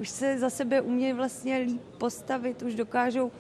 Už 0.01 0.09
se 0.09 0.39
za 0.39 0.51
sebe 0.51 0.81
umějí 0.81 1.13
vlastně 1.13 1.57
líp 1.59 1.83
postavit, 1.99 2.63
už 2.63 2.75
dokážou 2.75 3.33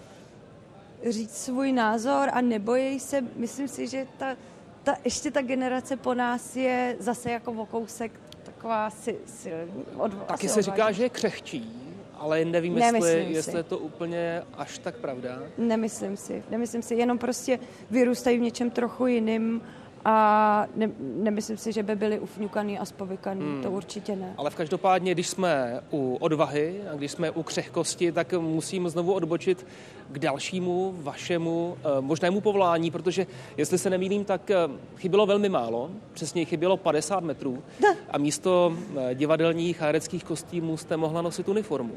říct 1.11 1.37
svůj 1.37 1.73
názor 1.73 2.28
a 2.32 2.40
nebojí 2.40 3.00
se. 3.00 3.25
Myslím 3.37 3.68
si, 3.68 3.87
že 3.87 4.06
ta, 4.18 4.37
ta, 4.82 4.96
ještě 5.04 5.30
ta 5.30 5.42
generace 5.42 5.96
po 5.96 6.14
nás 6.14 6.56
je 6.56 6.96
zase 6.99 7.30
jako 7.30 7.52
o 7.52 7.66
kousek 7.66 8.12
taková 8.42 8.90
si, 8.90 9.16
silní. 9.26 9.85
Od, 9.96 10.14
Taky 10.26 10.49
se 10.49 10.62
říká, 10.62 10.92
že 10.92 11.02
je 11.02 11.08
křehčí, 11.08 11.73
ale 12.18 12.44
nevím, 12.44 12.78
jestli, 12.78 13.26
jestli 13.28 13.58
je 13.58 13.62
to 13.62 13.78
úplně 13.78 14.42
až 14.54 14.78
tak 14.78 14.96
pravda. 14.96 15.42
Nemyslím 15.58 16.16
si, 16.16 16.44
nemyslím 16.50 16.82
si, 16.82 16.94
jenom 16.94 17.18
prostě 17.18 17.58
vyrůstají 17.90 18.38
v 18.38 18.40
něčem 18.40 18.70
trochu 18.70 19.06
jiným 19.06 19.62
a 20.08 20.66
ne, 20.76 20.90
nemyslím 20.98 21.56
si, 21.56 21.72
že 21.72 21.82
by 21.82 21.96
byli 21.96 22.18
ufňukaný 22.18 22.78
a 22.78 22.84
spovykaný, 22.84 23.40
hmm. 23.40 23.62
to 23.62 23.70
určitě 23.70 24.16
ne. 24.16 24.34
Ale 24.36 24.50
v 24.50 24.54
každopádně, 24.54 25.14
když 25.14 25.28
jsme 25.28 25.80
u 25.92 26.16
odvahy 26.20 26.80
a 26.92 26.94
když 26.94 27.12
jsme 27.12 27.30
u 27.30 27.42
křehkosti, 27.42 28.12
tak 28.12 28.32
musím 28.32 28.88
znovu 28.88 29.12
odbočit 29.12 29.66
k 30.10 30.18
dalšímu 30.18 30.94
vašemu 30.98 31.76
eh, 31.78 32.00
možnému 32.00 32.40
povolání, 32.40 32.90
protože 32.90 33.26
jestli 33.56 33.78
se 33.78 33.90
nemýlím, 33.90 34.25
tak 34.25 34.50
eh, 34.50 34.56
chybělo 34.96 35.26
velmi 35.26 35.48
málo, 35.48 35.90
přesně 36.12 36.44
chybělo 36.44 36.76
50 36.76 37.20
metrů 37.20 37.62
a 38.10 38.18
místo 38.18 38.76
eh, 38.96 39.14
divadelních 39.14 39.82
a 39.82 39.86
hereckých 39.86 40.25
kostýmů 40.25 40.76
jste 40.76 40.96
mohla 40.96 41.22
nosit 41.22 41.48
uniformu. 41.48 41.94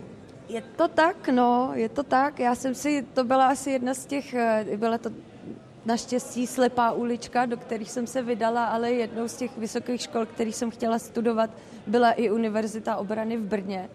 Je 0.47 0.63
to 0.75 0.87
tak, 0.87 1.29
no, 1.29 1.71
je 1.73 1.89
to 1.89 2.03
tak. 2.03 2.39
Já 2.39 2.55
jsem 2.55 2.75
si, 2.75 3.05
to 3.13 3.23
byla 3.23 3.47
asi 3.47 3.71
jedna 3.71 3.93
z 3.93 4.05
těch, 4.05 4.35
byla 4.77 4.97
to 4.97 5.09
naštěstí 5.89 6.47
slepá 6.47 6.91
ulička, 6.91 7.45
do 7.45 7.57
kterých 7.57 7.91
jsem 7.91 8.07
se 8.07 8.21
vydala, 8.21 8.65
ale 8.65 8.91
jednou 8.91 9.27
z 9.27 9.35
těch 9.35 9.57
vysokých 9.57 10.01
škol, 10.01 10.25
kterých 10.25 10.55
jsem 10.55 10.71
chtěla 10.71 10.99
studovat, 10.99 11.49
byla 11.87 12.11
i 12.11 12.29
Univerzita 12.29 12.95
obrany 12.95 13.37
v 13.37 13.41
Brně, 13.41 13.89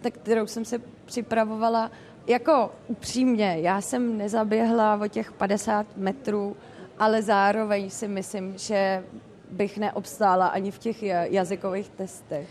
tak 0.00 0.14
kterou 0.14 0.46
jsem 0.46 0.64
se 0.64 0.78
připravovala. 1.06 1.90
Jako 2.26 2.72
upřímně, 2.88 3.56
já 3.60 3.80
jsem 3.80 4.18
nezaběhla 4.18 5.00
o 5.04 5.08
těch 5.08 5.32
50 5.32 5.86
metrů, 5.96 6.56
ale 6.98 7.22
zároveň 7.22 7.90
si 7.90 8.08
myslím, 8.08 8.58
že 8.58 9.04
bych 9.50 9.78
neobstála 9.78 10.46
ani 10.46 10.70
v 10.70 10.78
těch 10.78 11.02
jazykových 11.30 11.88
testech. 11.88 12.48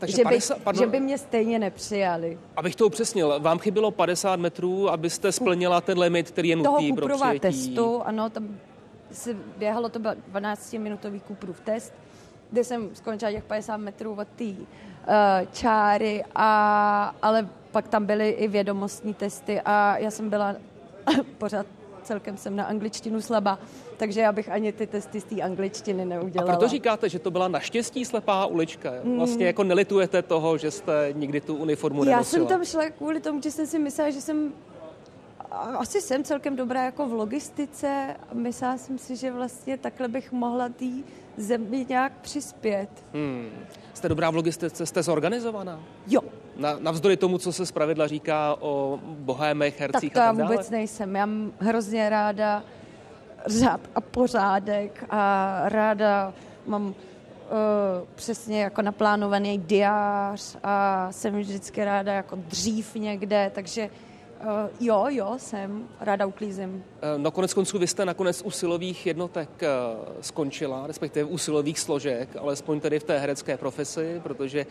Takže 0.00 0.16
že, 0.16 0.22
50, 0.22 0.54
by, 0.54 0.64
pardon, 0.64 0.84
že 0.84 0.90
by 0.90 1.00
mě 1.00 1.18
stejně 1.18 1.58
nepřijali. 1.58 2.38
Abych 2.56 2.76
to 2.76 2.86
upřesnil, 2.86 3.40
vám 3.40 3.58
chybělo 3.58 3.90
50 3.90 4.36
metrů, 4.36 4.90
abyste 4.90 5.32
splnila 5.32 5.80
ten 5.80 5.98
limit, 5.98 6.30
který 6.30 6.48
je 6.48 6.56
nutný 6.56 6.92
pro 6.92 7.08
přijetí. 7.08 7.40
testu, 7.40 8.02
ano, 8.02 8.30
tam 8.30 8.58
se 9.12 9.36
běhalo, 9.56 9.88
to 9.88 9.98
byl 9.98 10.10
12-minutový 10.32 11.20
Kuprův 11.20 11.60
test, 11.60 11.92
kde 12.50 12.64
jsem 12.64 12.90
skončila 12.94 13.32
těch 13.32 13.44
50 13.44 13.76
metrů 13.76 14.12
od 14.20 14.28
té 14.28 14.44
uh, 14.44 14.54
čáry, 15.52 16.24
a, 16.34 17.14
ale 17.22 17.48
pak 17.70 17.88
tam 17.88 18.06
byly 18.06 18.30
i 18.30 18.48
vědomostní 18.48 19.14
testy 19.14 19.60
a 19.60 19.98
já 19.98 20.10
jsem 20.10 20.30
byla 20.30 20.56
pořád 21.38 21.66
celkem 22.04 22.36
jsem 22.36 22.56
na 22.56 22.64
angličtinu 22.64 23.20
slabá, 23.20 23.58
takže 23.96 24.20
já 24.20 24.32
bych 24.32 24.48
ani 24.48 24.72
ty 24.72 24.86
testy 24.86 25.20
z 25.20 25.24
té 25.24 25.42
angličtiny 25.42 26.04
neudělala. 26.04 26.52
A 26.52 26.56
proto 26.56 26.68
říkáte, 26.68 27.08
že 27.08 27.18
to 27.18 27.30
byla 27.30 27.48
naštěstí 27.48 28.04
slepá 28.04 28.46
ulička. 28.46 28.90
Hmm. 29.04 29.16
Vlastně 29.16 29.46
jako 29.46 29.64
nelitujete 29.64 30.22
toho, 30.22 30.58
že 30.58 30.70
jste 30.70 31.08
nikdy 31.12 31.40
tu 31.40 31.56
uniformu 31.56 32.04
nenosila. 32.04 32.18
Já 32.18 32.24
jsem 32.24 32.46
tam 32.46 32.64
šla 32.64 32.90
kvůli 32.90 33.20
tomu, 33.20 33.42
že 33.42 33.50
jsem 33.50 33.66
si 33.66 33.78
myslela, 33.78 34.10
že 34.10 34.20
jsem 34.20 34.52
asi 35.78 36.00
jsem 36.00 36.24
celkem 36.24 36.56
dobrá 36.56 36.84
jako 36.84 37.08
v 37.08 37.12
logistice 37.12 38.16
a 38.30 38.34
myslela 38.34 38.78
jsem 38.78 38.98
si, 38.98 39.16
že 39.16 39.32
vlastně 39.32 39.78
takhle 39.78 40.08
bych 40.08 40.32
mohla 40.32 40.68
té 40.68 40.84
zemi 41.36 41.86
nějak 41.88 42.12
přispět. 42.20 42.88
Hmm. 43.12 43.48
Jste 43.94 44.08
dobrá 44.08 44.30
v 44.30 44.34
logistice, 44.34 44.86
jste 44.86 45.02
zorganizovaná? 45.02 45.80
Jo. 46.06 46.20
Na, 46.60 46.76
navzdory 46.78 47.16
tomu, 47.16 47.38
co 47.38 47.52
se 47.52 47.66
zpravidla 47.66 48.06
říká 48.06 48.56
o 48.60 48.98
bohémech, 49.02 49.80
hercích 49.80 50.12
tak 50.12 50.22
to 50.22 50.28
a 50.28 50.32
tak 50.32 50.38
já 50.38 50.44
vůbec 50.44 50.70
nejsem. 50.70 51.16
Já 51.16 51.26
mám 51.26 51.52
hrozně 51.58 52.08
ráda 52.08 52.62
řád 53.46 53.80
a 53.94 54.00
pořádek 54.00 55.04
a 55.10 55.62
ráda 55.64 56.34
mám 56.66 56.86
uh, 56.86 56.94
přesně 58.14 58.62
jako 58.62 58.82
naplánovaný 58.82 59.58
diář 59.58 60.56
a 60.62 61.08
jsem 61.12 61.38
vždycky 61.38 61.84
ráda 61.84 62.12
jako 62.12 62.36
dřív 62.36 62.94
někde, 62.94 63.50
takže 63.54 63.90
Uh, 64.40 64.70
jo, 64.80 65.06
jo, 65.08 65.34
jsem. 65.36 65.88
Ráda 66.00 66.26
uklízím. 66.26 66.84
No 67.16 67.30
konec 67.30 67.54
konců 67.54 67.78
vy 67.78 67.86
jste 67.86 68.04
nakonec 68.04 68.42
u 68.42 68.50
silových 68.50 69.06
jednotek 69.06 69.48
skončila, 70.20 70.86
respektive 70.86 71.24
u 71.24 71.38
silových 71.38 71.78
složek, 71.78 72.36
alespoň 72.36 72.80
tedy 72.80 72.98
v 72.98 73.04
té 73.04 73.18
herecké 73.18 73.56
profesi, 73.56 74.20
protože 74.22 74.66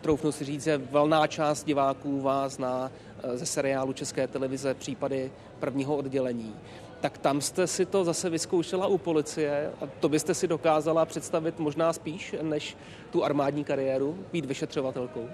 troufnu 0.00 0.32
si 0.32 0.44
říct, 0.44 0.64
že 0.64 0.80
valná 0.90 1.26
část 1.26 1.64
diváků 1.64 2.20
vás 2.20 2.52
zná 2.52 2.90
ze 3.34 3.46
seriálu 3.46 3.92
České 3.92 4.26
televize 4.26 4.74
případy 4.74 5.32
prvního 5.60 5.96
oddělení 5.96 6.54
tak 7.00 7.18
tam 7.18 7.40
jste 7.40 7.66
si 7.66 7.86
to 7.86 8.04
zase 8.04 8.30
vyzkoušela 8.30 8.86
u 8.86 8.98
policie 8.98 9.72
a 9.80 9.86
to 10.00 10.08
byste 10.08 10.34
si 10.34 10.48
dokázala 10.48 11.04
představit 11.04 11.58
možná 11.58 11.92
spíš 11.92 12.34
než 12.42 12.76
tu 13.10 13.24
armádní 13.24 13.64
kariéru, 13.64 14.18
být 14.32 14.44
vyšetřovatelkou? 14.44 15.28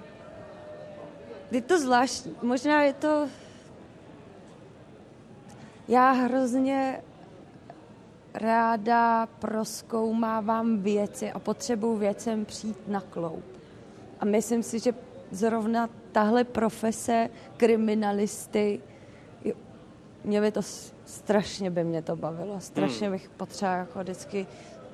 Je 1.55 1.63
to 1.63 1.79
zvláštní, 1.79 2.35
možná 2.43 2.83
je 2.83 2.93
to... 2.93 3.29
Já 5.89 6.13
hrozně 6.13 7.03
ráda 8.35 9.27
proskoumávám 9.27 10.79
věci 10.79 11.33
a 11.33 11.39
potřebuji 11.39 11.97
věcem 11.97 12.45
přijít 12.45 12.89
na 12.89 13.01
kloup. 13.01 13.45
A 14.21 14.25
myslím 14.25 14.63
si, 14.63 14.79
že 14.79 14.95
zrovna 15.31 15.89
tahle 16.13 16.45
profese 16.45 17.31
kriminalisty, 17.57 18.81
mě 20.25 20.41
by 20.41 20.53
to 20.53 20.61
strašně 21.05 21.71
by 21.71 21.85
mě 21.85 22.03
to 22.03 22.17
bavilo, 22.17 22.61
strašně 22.61 23.07
hmm. 23.07 23.17
bych 23.17 23.29
potřebovala 23.29 23.79
jako 23.79 23.99
vždycky 23.99 24.47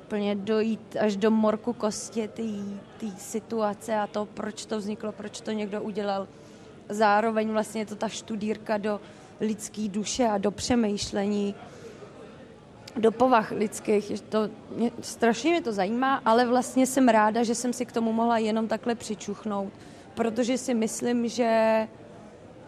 úplně 0.04 0.34
dojít 0.34 0.96
až 1.00 1.16
do 1.16 1.30
morku 1.30 1.72
kosti 1.72 2.28
té 2.28 3.10
situace 3.18 3.96
a 3.96 4.06
to, 4.06 4.26
proč 4.26 4.66
to 4.66 4.78
vzniklo, 4.78 5.12
proč 5.12 5.40
to 5.40 5.52
někdo 5.52 5.82
udělal. 5.82 6.28
Zároveň 6.90 7.50
vlastně 7.50 7.80
je 7.80 7.86
to 7.86 7.96
ta 7.96 8.08
študírka 8.08 8.78
do 8.78 9.00
lidské 9.40 9.88
duše 9.88 10.26
a 10.28 10.38
do 10.38 10.50
přemýšlení, 10.50 11.54
do 12.96 13.12
povah 13.12 13.50
lidských. 13.50 14.20
To, 14.20 14.48
mě, 14.76 14.90
strašně 15.00 15.50
mě 15.50 15.62
to 15.62 15.72
zajímá, 15.72 16.22
ale 16.24 16.46
vlastně 16.46 16.86
jsem 16.86 17.08
ráda, 17.08 17.42
že 17.42 17.54
jsem 17.54 17.72
si 17.72 17.86
k 17.86 17.92
tomu 17.92 18.12
mohla 18.12 18.38
jenom 18.38 18.68
takhle 18.68 18.94
přičuchnout, 18.94 19.72
protože 20.14 20.58
si 20.58 20.74
myslím, 20.74 21.28
že 21.28 21.88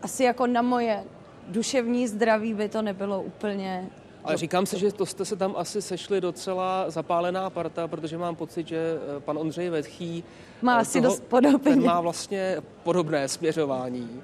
asi 0.03 0.25
jako 0.25 0.47
na 0.47 0.63
moje 0.63 1.05
duševní 1.49 2.09
zdraví 2.09 2.55
by 2.55 2.69
to 2.69 2.83
nebylo 2.83 3.23
úplně 3.23 3.91
ale 4.25 4.37
říkám 4.37 4.67
si, 4.67 4.79
že 4.79 4.93
to 4.93 5.07
jste 5.07 5.25
se 5.25 5.37
tam 5.37 5.55
asi 5.57 5.83
sešli 5.83 6.21
docela 6.21 6.91
zapálená 6.91 7.51
parta, 7.51 7.89
protože 7.89 8.19
mám 8.19 8.37
pocit, 8.37 8.69
že 8.69 8.77
eh, 8.77 9.21
pan 9.21 9.39
Ondřej 9.39 9.71
Vedchý 9.71 10.25
má 10.63 10.79
asi 10.79 11.01
toho, 11.01 11.11
dost 11.11 11.25
podobně. 11.25 11.59
Ten 11.59 11.85
má 11.85 12.01
vlastně 12.01 12.57
podobné 12.83 13.29
směřování. 13.29 14.23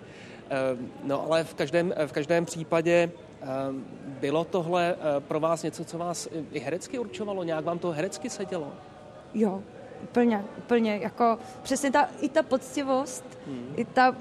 Eh, 0.51 0.57
no 1.05 1.25
ale 1.25 1.45
v 1.45 1.55
každém, 1.55 1.95
v 2.07 2.13
každém 2.13 2.45
případě 2.45 3.11
eh, 3.43 3.47
bylo 4.21 4.45
tohle 4.45 4.97
pro 5.19 5.41
vás 5.41 5.63
něco, 5.63 5.85
co 5.85 5.99
vás 5.99 6.29
i 6.53 6.59
herecky 6.59 6.99
určovalo? 6.99 7.45
Nějak 7.45 7.65
vám 7.65 7.79
to 7.79 7.91
herecky 7.91 8.31
sedělo? 8.31 8.73
Jo, 9.35 9.63
úplně, 10.03 10.45
úplně, 10.59 10.97
jako 10.97 11.39
přesně 11.63 11.91
ta, 11.91 12.09
i 12.21 12.29
ta 12.29 12.43
poctivost, 12.43 13.25
hmm. 13.47 13.75
i 13.77 13.85
ta 13.85 14.11
uh, 14.11 14.17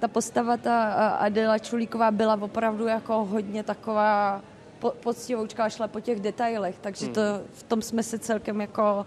ta 0.00 0.08
postava, 0.08 0.56
ta 0.56 0.92
Adela 1.10 1.58
Čulíková 1.58 2.10
byla 2.10 2.38
opravdu 2.40 2.86
jako 2.86 3.24
hodně 3.24 3.62
taková 3.62 4.42
po, 4.78 4.92
poctivoučka 5.02 5.68
šla 5.68 5.88
po 5.88 6.00
těch 6.00 6.20
detailech, 6.20 6.76
takže 6.80 7.08
to, 7.08 7.20
hmm. 7.20 7.40
v 7.52 7.62
tom 7.62 7.82
jsme 7.82 8.02
se 8.02 8.18
celkem 8.18 8.60
jako 8.60 9.06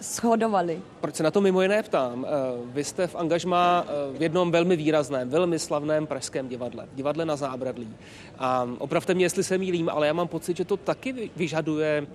shodovali. 0.00 0.82
Proč 1.00 1.14
se 1.14 1.22
na 1.22 1.30
to 1.30 1.40
mimo 1.40 1.62
jiné 1.62 1.82
ptám? 1.82 2.26
Eh, 2.28 2.28
vy 2.64 2.84
jste 2.84 3.06
v 3.06 3.16
angažmá 3.16 3.84
eh, 3.86 4.18
v 4.18 4.22
jednom 4.22 4.50
velmi 4.50 4.76
výrazném, 4.76 5.28
velmi 5.28 5.58
slavném 5.58 6.06
pražském 6.06 6.48
divadle, 6.48 6.88
divadle 6.94 7.24
na 7.24 7.36
Zábradlí. 7.36 7.96
A 8.38 8.68
opravte 8.78 9.14
mě, 9.14 9.24
jestli 9.24 9.44
se 9.44 9.58
mýlím, 9.58 9.88
ale 9.88 10.06
já 10.06 10.12
mám 10.12 10.28
pocit, 10.28 10.56
že 10.56 10.64
to 10.64 10.76
taky 10.76 11.30
vyžaduje 11.36 12.06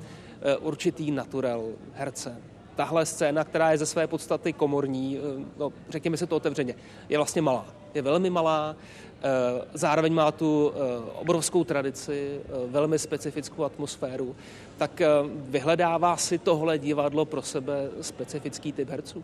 eh, 0.42 0.58
určitý 0.58 1.12
naturel 1.12 1.66
herce. 1.94 2.38
Tahle 2.76 3.06
scéna, 3.06 3.44
která 3.44 3.72
je 3.72 3.78
ze 3.78 3.86
své 3.86 4.08
podstaty 4.08 4.54
komorní, 4.54 5.20
no, 5.58 5.74
řekněme 5.90 6.18
si 6.18 6.28
to 6.28 6.36
otevřeně, 6.36 6.76
je 7.10 7.18
vlastně 7.18 7.42
malá 7.42 7.66
je 7.96 8.02
velmi 8.02 8.30
malá, 8.30 8.76
eh, 8.76 9.28
zároveň 9.74 10.14
má 10.14 10.32
tu 10.32 10.72
eh, 10.72 10.80
obrovskou 11.16 11.64
tradici, 11.64 12.42
eh, 12.44 12.52
velmi 12.68 13.00
specifickou 13.00 13.64
atmosféru, 13.64 14.36
tak 14.78 15.02
vyhledává 15.32 16.18
si 16.18 16.38
tohle 16.38 16.78
divadlo 16.78 17.26
pro 17.26 17.42
sebe 17.42 17.90
specifický 18.02 18.72
typ 18.72 18.90
herců? 18.90 19.24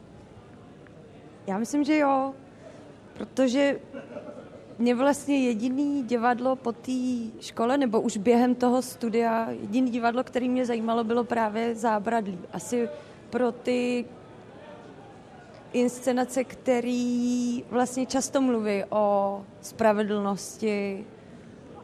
Já 1.47 1.57
myslím, 1.57 1.83
že 1.83 1.97
jo, 1.97 2.33
protože 3.17 3.79
mě 4.79 4.95
vlastně 4.95 5.39
jediný 5.39 6.03
divadlo 6.03 6.55
po 6.55 6.71
té 6.71 7.01
škole, 7.39 7.77
nebo 7.77 8.01
už 8.01 8.17
během 8.17 8.55
toho 8.55 8.81
studia, 8.81 9.51
jediný 9.51 9.91
divadlo, 9.91 10.23
který 10.23 10.49
mě 10.49 10.65
zajímalo, 10.65 11.03
bylo 11.03 11.23
právě 11.23 11.75
Zábradlí. 11.75 12.39
Asi 12.53 12.89
pro 13.29 13.51
ty 13.51 14.05
inscenace, 15.73 16.43
který 16.43 17.63
vlastně 17.69 18.05
často 18.05 18.41
mluví 18.41 18.83
o 18.89 19.41
spravedlnosti 19.61 21.05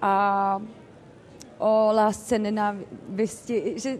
a 0.01 0.61
o 1.57 1.89
lásce, 1.93 2.39
nenávisti, 2.39 3.73
že 3.77 3.97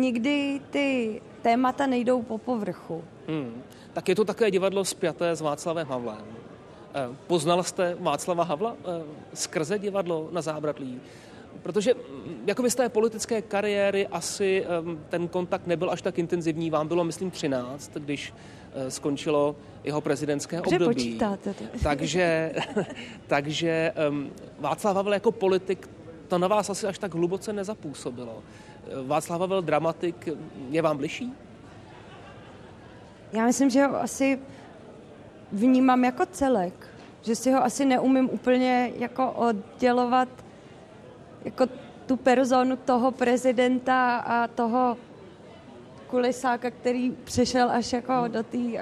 někdy 0.00 0.60
ty 0.70 1.20
témata 1.42 1.86
nejdou 1.86 2.22
po 2.22 2.38
povrchu. 2.38 3.04
Hmm. 3.28 3.62
Tak 3.92 4.08
je 4.08 4.14
to 4.14 4.24
také 4.24 4.50
divadlo 4.50 4.84
spjaté 4.84 5.36
s 5.36 5.40
Václavem 5.40 5.86
Havlem. 5.86 6.24
Eh, 6.94 7.16
poznal 7.26 7.62
jste 7.62 7.96
Václava 8.00 8.44
Havla 8.44 8.76
eh, 8.78 9.02
skrze 9.34 9.78
divadlo 9.78 10.28
na 10.32 10.42
Zábradlí? 10.42 11.00
Protože 11.62 11.94
mm, 11.94 12.44
jako 12.46 12.70
z 12.70 12.74
té 12.74 12.88
politické 12.88 13.42
kariéry 13.42 14.06
asi 14.06 14.64
ten 15.08 15.28
kontakt 15.28 15.66
nebyl 15.66 15.90
až 15.90 16.02
tak 16.02 16.18
intenzivní. 16.18 16.70
Vám 16.70 16.88
bylo, 16.88 17.04
myslím, 17.04 17.30
13, 17.30 17.90
když 17.94 18.34
eh, 18.74 18.90
skončilo 18.90 19.56
jeho 19.84 20.00
prezidentské 20.00 20.60
období. 20.60 20.84
počítáte 20.84 21.54
to? 21.54 21.64
Takže, 21.82 22.52
takže 23.26 23.92
Václav 24.58 24.96
Havel 24.96 25.12
jako 25.12 25.32
politik 25.32 25.88
to 26.28 26.38
na 26.38 26.48
vás 26.48 26.70
asi 26.70 26.86
až 26.86 26.98
tak 26.98 27.14
hluboce 27.14 27.52
nezapůsobilo. 27.52 28.42
Eh, 28.86 29.02
Václav 29.06 29.40
Havel 29.40 29.62
dramatik 29.62 30.28
je 30.70 30.82
vám 30.82 30.96
bližší? 30.98 31.32
Já 33.32 33.46
myslím, 33.46 33.70
že 33.70 33.86
ho 33.86 34.02
asi 34.02 34.38
vnímám 35.52 36.04
jako 36.04 36.26
celek. 36.26 36.86
Že 37.22 37.36
si 37.36 37.52
ho 37.52 37.64
asi 37.64 37.84
neumím 37.84 38.30
úplně 38.32 38.92
jako 38.98 39.32
oddělovat 39.32 40.28
jako 41.44 41.66
tu 42.06 42.16
personu 42.16 42.76
toho 42.76 43.10
prezidenta 43.10 44.16
a 44.16 44.46
toho 44.46 44.96
kulisáka, 46.06 46.70
který 46.70 47.10
přešel 47.24 47.70
až 47.70 47.92
jako 47.92 48.12
do 48.28 48.42
té 48.42 48.58
uh, 48.58 48.80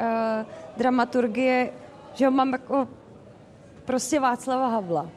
dramaturgie, 0.77 1.73
že 2.15 2.25
ho 2.27 2.31
mám 2.31 2.53
jako 2.53 2.89
prostě 3.85 4.21
Václava 4.21 4.69
Havla. 4.69 5.09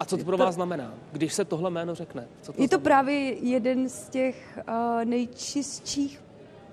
A 0.00 0.04
co 0.04 0.16
to 0.16 0.24
pro 0.24 0.36
vás 0.36 0.54
znamená, 0.54 0.94
když 1.12 1.34
se 1.34 1.44
tohle 1.44 1.70
jméno 1.70 1.94
řekne? 1.94 2.26
Co 2.42 2.52
to 2.52 2.62
je 2.62 2.68
to 2.68 2.76
znamená? 2.76 2.84
právě 2.84 3.18
jeden 3.32 3.88
z 3.88 4.08
těch 4.08 4.58
uh, 4.68 5.04
nejčistších 5.04 6.22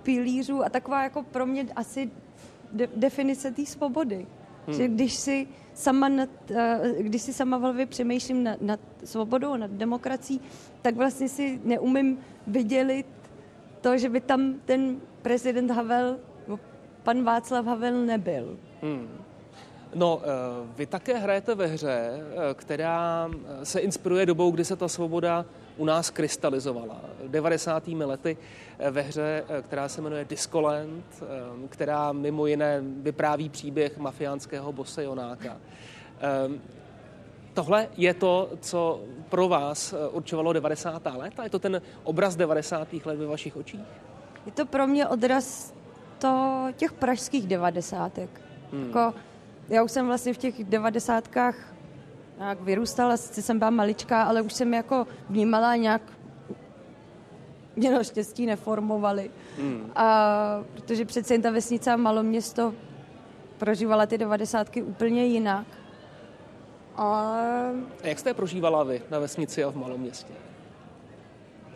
pilířů 0.04 0.64
a 0.66 0.70
taková 0.70 1.04
jako 1.04 1.24
pro 1.24 1.46
mě 1.46 1.66
asi 1.76 2.12
de- 2.72 2.90
definice 2.96 3.52
té 3.52 3.66
svobody. 3.66 4.28
Hmm. 4.70 4.78
Že 4.78 4.88
když 4.88 5.14
si 5.14 5.48
sama 5.74 6.10
nad, 6.10 6.30
eh, 6.52 6.94
když 7.00 7.22
si 7.22 7.34
sama 7.34 7.58
v 7.58 7.62
hlavě 7.62 7.86
přemýšlím 7.86 8.44
nad, 8.44 8.62
nad 8.62 8.80
svobodou, 9.04 9.56
nad 9.56 9.72
demokracií, 9.72 10.42
tak 10.82 10.96
vlastně 10.96 11.30
si 11.30 11.60
neumím 11.64 12.20
vydělit 12.48 13.06
to, 13.82 13.98
že 13.98 14.10
by 14.10 14.22
tam 14.22 14.54
ten 14.66 15.02
prezident 15.22 15.72
Havel, 15.72 16.18
pan 17.04 17.24
Václav 17.24 17.66
Havel 17.66 18.06
nebyl. 18.06 18.58
Hmm. 18.82 19.08
No, 19.96 20.22
eh, 20.22 20.28
vy 20.78 20.86
také 20.86 21.18
hrajete 21.18 21.56
ve 21.56 21.68
hře, 21.68 22.00
eh, 22.00 22.54
která 22.54 23.30
se 23.64 23.80
inspiruje 23.80 24.26
dobou, 24.26 24.52
kdy 24.52 24.66
se 24.66 24.76
ta 24.76 24.88
svoboda 24.88 25.46
u 25.80 25.86
nás 25.86 26.10
krystalizovala. 26.10 27.02
90. 27.28 27.88
lety 27.88 28.38
eh, 28.80 28.92
ve 28.92 29.02
hře, 29.02 29.44
eh, 29.50 29.62
která 29.62 29.90
se 29.90 30.02
jmenuje 30.02 30.26
Discoland, 30.26 31.06
eh, 31.22 31.68
která 31.70 32.12
mimo 32.12 32.48
jiné 32.48 32.82
vypráví 32.82 33.50
příběh 33.50 33.98
mafiánského 33.98 34.72
bose 34.72 35.04
Jonáka. 35.04 35.58
Tohle 37.54 37.88
je 37.98 38.14
to, 38.14 38.50
co 38.62 39.02
pro 39.30 39.48
vás 39.48 39.94
určovalo 40.12 40.54
90. 40.54 41.16
léta? 41.16 41.44
Je 41.44 41.50
to 41.50 41.60
ten 41.60 41.82
obraz 42.04 42.36
90. 42.36 43.06
let 43.06 43.20
ve 43.20 43.26
vašich 43.26 43.58
očích? 43.58 43.86
Je 44.46 44.52
to 44.52 44.66
pro 44.66 44.88
mě 44.88 45.08
odraz 45.08 45.74
to 46.20 46.66
těch 46.78 46.94
pražských 46.94 47.48
devadesátek. 47.48 48.30
Hmm. 48.72 48.86
Jako, 48.86 49.14
já 49.70 49.84
už 49.84 49.92
jsem 49.92 50.08
vlastně 50.08 50.34
v 50.34 50.38
těch 50.38 50.64
devadesátkách 50.64 51.56
nějak 52.40 52.62
vyrůstala, 52.62 53.18
sice 53.18 53.42
jsem 53.42 53.60
byla 53.60 53.70
maličká, 53.70 54.24
ale 54.24 54.42
už 54.42 54.54
jsem 54.54 54.74
jako 54.74 55.08
vnímala 55.30 55.76
nějak 55.76 56.02
mě 57.76 57.92
naštěstí 57.92 58.46
neformovali. 58.46 59.32
Hmm. 59.58 59.92
A 59.96 60.64
protože 60.74 61.06
přece 61.06 61.34
jen 61.34 61.42
ta 61.42 61.52
vesnice 61.52 61.92
a 61.92 61.96
maloměsto 61.96 62.74
prožívala 63.58 64.06
ty 64.06 64.18
devadesátky 64.18 64.84
úplně 64.84 65.26
jinak. 65.26 65.68
A 66.96 67.36
jak 68.04 68.20
jste 68.20 68.30
je 68.30 68.34
prožívala 68.34 68.84
vy 68.84 69.02
na 69.12 69.20
vesnici 69.20 69.64
a 69.64 69.70
v 69.72 69.76
malém 69.76 70.00
městě? 70.00 70.34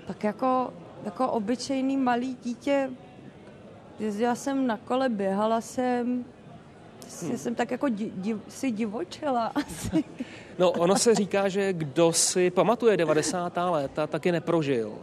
Tak 0.07 0.23
jako, 0.23 0.73
jako 1.05 1.27
obyčejný 1.27 1.97
malý 1.97 2.37
dítě 2.43 2.89
jezdila 3.99 4.35
jsem 4.35 4.67
na 4.67 4.77
kole, 4.77 5.09
běhala 5.09 5.61
jsem, 5.61 6.25
hmm. 7.21 7.37
jsem 7.37 7.55
tak 7.55 7.71
jako 7.71 7.89
di, 7.89 8.11
di, 8.15 8.35
si 8.47 8.71
divočela 8.71 9.45
asi. 9.55 10.03
No 10.57 10.71
ono 10.71 10.95
se 10.95 11.15
říká, 11.15 11.49
že 11.49 11.73
kdo 11.73 12.13
si 12.13 12.51
pamatuje 12.51 12.97
90. 12.97 13.57
léta, 13.69 14.07
tak 14.07 14.25
je 14.25 14.31
neprožil. 14.31 14.93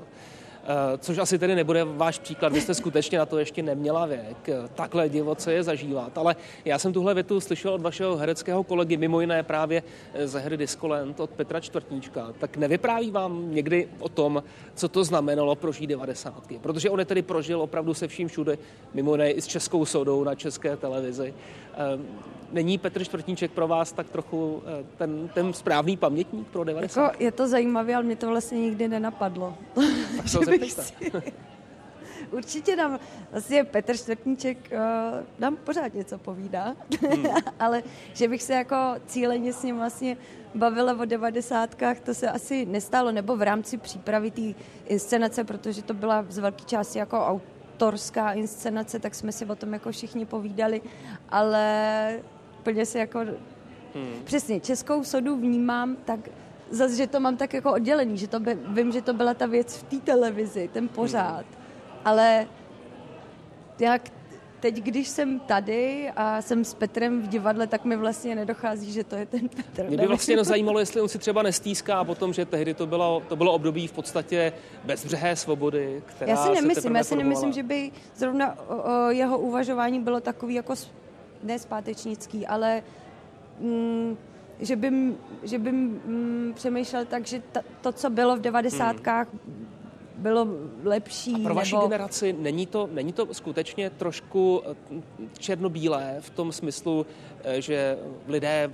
Eh, 0.71 0.99
což 0.99 1.19
asi 1.19 1.39
tedy 1.39 1.55
nebude 1.55 1.85
váš 1.85 2.19
příklad, 2.19 2.53
vy 2.53 2.61
jste 2.61 2.75
skutečně 2.75 3.19
na 3.19 3.27
to 3.27 3.39
ještě 3.39 3.63
neměla 3.63 4.07
věk, 4.07 4.49
eh, 4.49 4.69
takhle 4.75 5.09
divoce 5.09 5.53
je 5.53 5.63
zažívat. 5.63 6.19
Ale 6.19 6.37
já 6.65 6.79
jsem 6.79 6.93
tuhle 6.93 7.15
větu 7.15 7.41
slyšel 7.41 7.73
od 7.75 7.81
vašeho 7.81 8.17
hereckého 8.17 8.63
kolegy, 8.63 8.97
mimo 8.97 9.21
jiné 9.21 9.43
právě 9.43 9.83
eh, 10.15 10.29
ze 10.29 10.41
hry 10.41 10.57
Discolent 10.57 11.21
od 11.21 11.31
Petra 11.31 11.61
Čtvrtníčka. 11.61 12.33
Tak 12.39 12.57
nevypráví 12.57 13.11
vám 13.11 13.55
někdy 13.55 13.89
o 13.99 14.09
tom, 14.09 14.43
co 14.75 14.89
to 14.89 15.05
znamenalo 15.05 15.55
prožít 15.55 15.87
devadesátky? 15.87 16.59
Protože 16.63 16.91
on 16.91 16.99
je 16.99 17.05
tedy 17.05 17.23
prožil 17.23 17.61
opravdu 17.61 17.95
se 17.95 18.09
vším 18.09 18.29
všude, 18.29 18.59
mimo 18.95 19.15
jiné 19.15 19.31
i 19.31 19.41
s 19.41 19.47
českou 19.47 19.85
sodou 19.85 20.25
na 20.25 20.35
české 20.35 20.77
televizi. 20.77 21.35
Není 22.53 22.79
Petr 22.79 23.05
Čtvrtníček 23.05 23.51
pro 23.51 23.69
vás 23.69 23.93
tak 23.93 24.11
trochu 24.11 24.63
ten, 24.99 25.29
ten 25.35 25.53
správný 25.53 25.97
pamětník 25.97 26.47
pro 26.47 26.65
90? 26.65 27.03
Jako 27.03 27.23
je 27.23 27.33
to 27.33 27.49
zajímavé, 27.49 27.95
ale 27.95 28.05
mě 28.05 28.17
to 28.17 28.29
vlastně 28.29 28.61
nikdy 28.61 28.89
nenapadlo. 28.89 29.55
Tak 29.75 30.29
si... 30.68 31.12
Určitě 32.31 32.77
nám 32.77 33.01
vlastně 33.31 33.64
Petr 33.64 33.96
Čtvrtníček 33.96 34.59
uh, 34.73 34.79
nám 35.38 35.57
pořád 35.57 35.94
něco 35.94 36.18
povídá, 36.18 36.77
hmm. 37.01 37.27
ale 37.59 37.83
že 38.14 38.29
bych 38.29 38.42
se 38.42 38.53
jako 38.53 38.77
cíleně 39.07 39.53
s 39.53 39.62
ním 39.62 39.77
vlastně 39.77 40.16
bavila 40.55 41.01
o 41.01 41.05
devadesátkách, 41.05 42.01
to 42.01 42.14
se 42.14 42.31
asi 42.31 42.66
nestalo, 42.66 43.12
nebo 43.12 43.37
v 43.37 43.42
rámci 43.42 43.79
přípravy 43.79 44.31
té 44.31 44.61
inscenace, 44.87 45.44
protože 45.44 45.83
to 45.83 45.94
byla 45.94 46.27
z 46.29 46.38
velké 46.38 46.64
části 46.64 46.99
jako 46.99 47.27
autorská 47.27 48.33
inscenace, 48.33 48.99
tak 48.99 49.14
jsme 49.14 49.33
si 49.33 49.46
o 49.46 49.57
tom 49.57 49.73
jako 49.73 49.92
všichni 49.92 50.27
povídali, 50.27 50.83
ale 51.29 52.20
plně 52.62 52.87
se 52.87 52.99
jako... 52.99 53.20
Hmm. 53.94 54.23
Přesně, 54.25 54.61
českou 54.61 55.05
sodu 55.05 55.37
vnímám 55.37 55.96
tak 56.05 56.20
zase, 56.71 56.97
že 56.97 57.07
to 57.07 57.21
mám 57.21 57.37
tak 57.37 57.55
jako 57.55 57.73
oddělený, 57.73 58.19
že 58.19 58.29
to 58.29 58.41
by, 58.41 58.59
vím, 58.67 58.93
že 58.93 59.03
to 59.03 59.15
byla 59.15 59.35
ta 59.35 59.47
věc 59.47 59.77
v 59.77 59.83
té 59.83 59.97
televizi, 59.97 60.71
ten 60.73 60.89
pořád, 60.89 61.45
hmm. 61.47 62.01
ale 62.05 62.47
jak 63.79 64.03
teď, 64.61 64.75
když 64.77 65.09
jsem 65.09 65.41
tady 65.41 66.11
a 66.17 66.43
jsem 66.43 66.65
s 66.65 66.75
Petrem 66.75 67.23
v 67.23 67.29
divadle, 67.29 67.67
tak 67.67 67.85
mi 67.85 67.97
vlastně 67.97 68.35
nedochází, 68.35 68.93
že 68.93 69.05
to 69.05 69.17
je 69.17 69.27
ten 69.27 69.49
Petr. 69.49 69.89
Mě 69.89 69.97
by 69.97 70.07
vlastně 70.07 70.37
no 70.37 70.45
zajímalo, 70.45 70.79
jestli 70.79 71.01
on 71.01 71.09
si 71.09 71.19
třeba 71.19 71.43
nestýská 71.43 72.05
potom, 72.05 72.33
že 72.33 72.45
tehdy 72.45 72.75
to 72.75 72.87
bylo, 72.87 73.23
to 73.29 73.37
bylo 73.37 73.53
období 73.53 73.87
v 73.87 73.93
podstatě 73.93 74.53
bezbřehé 74.85 75.37
svobody, 75.37 76.03
která 76.07 76.31
Já 76.31 76.37
si 76.37 76.51
nemyslím, 76.51 76.97
já 76.97 77.05
si 77.05 77.17
nemyslím, 77.17 77.53
že 77.53 77.63
by 77.63 77.93
zrovna 78.17 78.59
o, 78.69 79.07
o 79.07 79.11
jeho 79.11 79.39
uvažování 79.39 80.01
bylo 80.01 80.21
takový 80.21 80.55
jako 80.55 80.75
nespátečnický, 81.43 82.47
ale 82.47 82.83
mm, 83.61 84.17
že 84.61 84.77
bym, 84.77 85.16
že 85.42 85.59
bym 85.59 85.75
mm, 85.75 86.53
přemýšlel 86.55 87.05
tak, 87.05 87.27
že 87.27 87.42
ta, 87.53 87.61
to, 87.81 87.92
co 87.92 88.11
bylo 88.11 88.37
v 88.37 88.40
devadesátkách, 88.40 89.29
hmm. 89.33 89.68
bylo 90.16 90.49
lepší. 90.85 91.35
A 91.35 91.38
pro 91.38 91.55
vaši 91.55 91.75
nebo... 91.75 91.88
generaci 91.88 92.33
není 92.33 92.66
to, 92.66 92.88
není 92.92 93.12
to 93.12 93.35
skutečně 93.35 93.90
trošku 93.90 94.62
eh, 94.70 94.75
černobílé 95.38 96.16
v 96.20 96.31
tom 96.31 96.53
smyslu, 96.53 97.07
eh, 97.44 97.61
že 97.61 97.99
lidé 98.29 98.70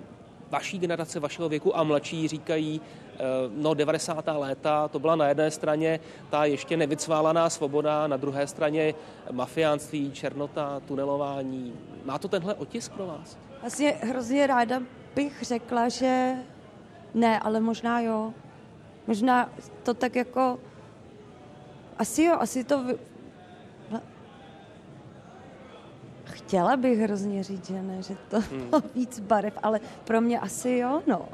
vaší 0.51 0.79
generace, 0.79 1.21
vašeho 1.21 1.49
věku 1.49 1.77
a 1.79 1.83
mladší 1.83 2.29
říkají, 2.29 2.81
eh, 3.15 3.19
no 3.57 3.75
90. 3.75 4.39
léta, 4.39 4.89
to 4.89 4.99
byla 4.99 5.17
na 5.17 5.29
jedné 5.29 5.51
straně 5.51 6.01
ta 6.31 6.45
ještě 6.45 6.77
nevycválaná 6.77 7.51
svoboda, 7.51 8.07
na 8.07 8.17
druhé 8.17 8.47
straně 8.47 8.95
mafiánství, 9.33 10.11
černota, 10.13 10.81
tunelování. 10.87 11.73
Má 12.05 12.19
to 12.19 12.29
tenhle 12.29 12.55
otisk 12.55 12.93
pro 12.93 13.07
vás? 13.07 13.39
Vlastně 13.61 13.95
hrozně 14.03 14.47
ráda 14.47 14.83
bych 15.17 15.43
řekla, 15.43 15.89
že 15.89 16.35
ne, 17.15 17.41
ale 17.41 17.61
možná 17.61 18.01
jo. 18.01 18.35
Možná 19.07 19.51
to 19.83 19.95
tak 19.95 20.17
jako... 20.17 20.59
Asi 21.99 22.23
jo, 22.23 22.37
asi 22.41 22.65
to... 22.65 22.85
Vy... 22.85 22.99
Chtěla 26.25 26.77
bych 26.77 26.99
hrozně 26.99 27.43
říct, 27.43 27.67
že 27.67 27.83
ne, 27.83 28.03
že 28.03 28.17
to 28.29 28.41
hmm. 28.41 28.71
víc 28.95 29.21
barev, 29.21 29.59
ale 29.63 29.81
pro 30.05 30.21
mě 30.21 30.41
asi 30.41 30.71
jo, 30.71 31.03
no. 31.07 31.29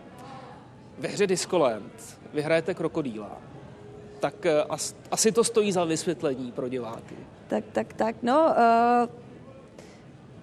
Ve 0.98 1.08
hře 1.08 1.26
Discoland 1.26 2.18
vyhrajete 2.32 2.74
krokodýla. 2.74 3.38
Tak 4.20 4.34
uh, 4.70 4.76
asi 5.10 5.32
to 5.32 5.44
stojí 5.44 5.72
za 5.72 5.84
vysvětlení 5.84 6.52
pro 6.52 6.68
diváky. 6.68 7.16
Tak, 7.48 7.64
tak, 7.72 7.92
tak, 7.92 8.16
no... 8.22 8.54
Uh 9.04 9.21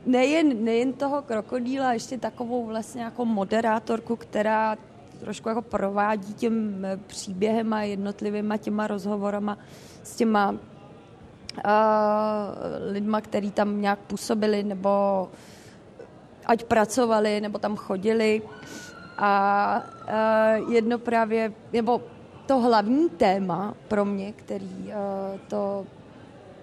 nejen, 0.06 0.64
nejen 0.64 0.94
toho 0.94 1.22
krokodýla, 1.22 1.94
ještě 1.94 2.18
takovou 2.18 2.66
vlastně 2.66 3.02
jako 3.02 3.26
moderátorku, 3.26 4.16
která 4.16 4.78
trošku 5.20 5.50
jako 5.50 5.62
provádí 5.62 6.34
tím 6.34 6.88
příběhem 7.08 7.74
a 7.74 7.82
jednotlivýma 7.82 8.58
těma 8.58 8.88
rozhovorama 8.88 9.58
s 10.04 10.16
těma 10.16 10.52
uh, 10.52 10.58
lidma, 12.92 13.22
který 13.22 13.52
tam 13.52 13.82
nějak 13.82 14.00
působili 14.00 14.64
nebo 14.64 15.28
ať 16.46 16.64
pracovali, 16.64 17.42
nebo 17.42 17.58
tam 17.58 17.76
chodili. 17.76 18.42
A 19.18 19.84
uh, 20.64 20.74
jedno 20.74 21.00
právě, 21.00 21.54
nebo 21.74 22.02
to 22.46 22.60
hlavní 22.60 23.10
téma 23.10 23.74
pro 23.88 24.06
mě, 24.06 24.32
který 24.32 24.72
uh, 24.86 25.40
to 25.48 25.86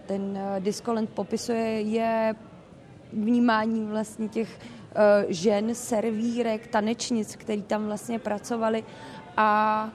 ten 0.07 0.21
uh, 0.21 0.61
Discolent 0.61 1.11
popisuje, 1.11 1.81
je 1.81 2.35
vnímání 3.17 3.87
vlastně 3.87 4.29
těch 4.29 4.59
uh, 4.59 5.25
žen, 5.29 5.75
servírek, 5.75 6.67
tanečnic, 6.67 7.37
který 7.37 7.63
tam 7.63 7.87
vlastně 7.87 8.19
pracovali 8.19 8.85
a 9.37 9.91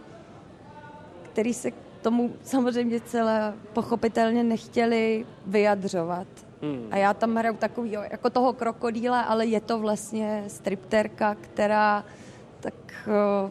který 1.23 1.53
se 1.53 1.71
k 1.71 1.75
tomu 2.01 2.31
samozřejmě 2.43 2.99
celé 2.99 3.53
pochopitelně 3.73 4.43
nechtěli 4.43 5.25
vyjadřovat. 5.45 6.27
Hmm. 6.61 6.87
A 6.91 6.97
já 6.97 7.13
tam 7.13 7.35
hraju 7.35 7.55
takový, 7.57 7.91
jako 7.91 8.29
toho 8.29 8.53
krokodýla, 8.53 9.21
ale 9.21 9.45
je 9.45 9.61
to 9.61 9.79
vlastně 9.79 10.43
stripterka, 10.47 11.35
která 11.35 12.05
tak 12.59 12.73
uh, 13.07 13.49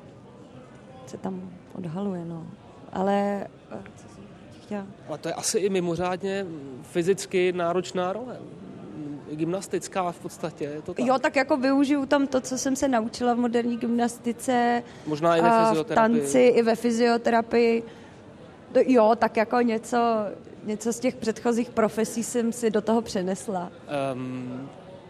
se 1.06 1.16
tam 1.16 1.50
odhaluje, 1.74 2.24
no. 2.24 2.46
Ale 2.92 3.46
uh, 3.72 3.78
co 3.96 4.14
jsem 4.14 4.24
chtěla? 4.62 4.86
Ale 5.08 5.18
to 5.18 5.28
je 5.28 5.34
asi 5.34 5.58
i 5.58 5.68
mimořádně 5.68 6.46
fyzicky 6.82 7.52
náročná 7.52 8.12
role 8.12 8.38
gymnastická 9.30 10.12
v 10.12 10.18
podstatě. 10.18 10.64
Je 10.64 10.82
to 10.82 10.94
tak. 10.94 11.06
Jo, 11.06 11.18
tak 11.18 11.36
jako 11.36 11.56
využiju 11.56 12.06
tam 12.06 12.26
to, 12.26 12.40
co 12.40 12.58
jsem 12.58 12.76
se 12.76 12.88
naučila 12.88 13.34
v 13.34 13.38
moderní 13.38 13.76
gymnastice. 13.76 14.82
Možná 15.06 15.36
i 15.36 15.42
ve 15.42 15.50
fyzioterapii. 15.50 16.20
V 16.20 16.22
tanci, 16.22 16.40
i 16.40 16.62
ve 16.62 16.76
fyzioterapii. 16.76 17.82
Jo, 18.86 19.12
tak 19.18 19.36
jako 19.36 19.60
něco, 19.60 19.98
něco 20.64 20.92
z 20.92 21.00
těch 21.00 21.14
předchozích 21.14 21.70
profesí 21.70 22.22
jsem 22.22 22.52
si 22.52 22.70
do 22.70 22.80
toho 22.80 23.02
přenesla. 23.02 23.72
Um, 24.14 24.68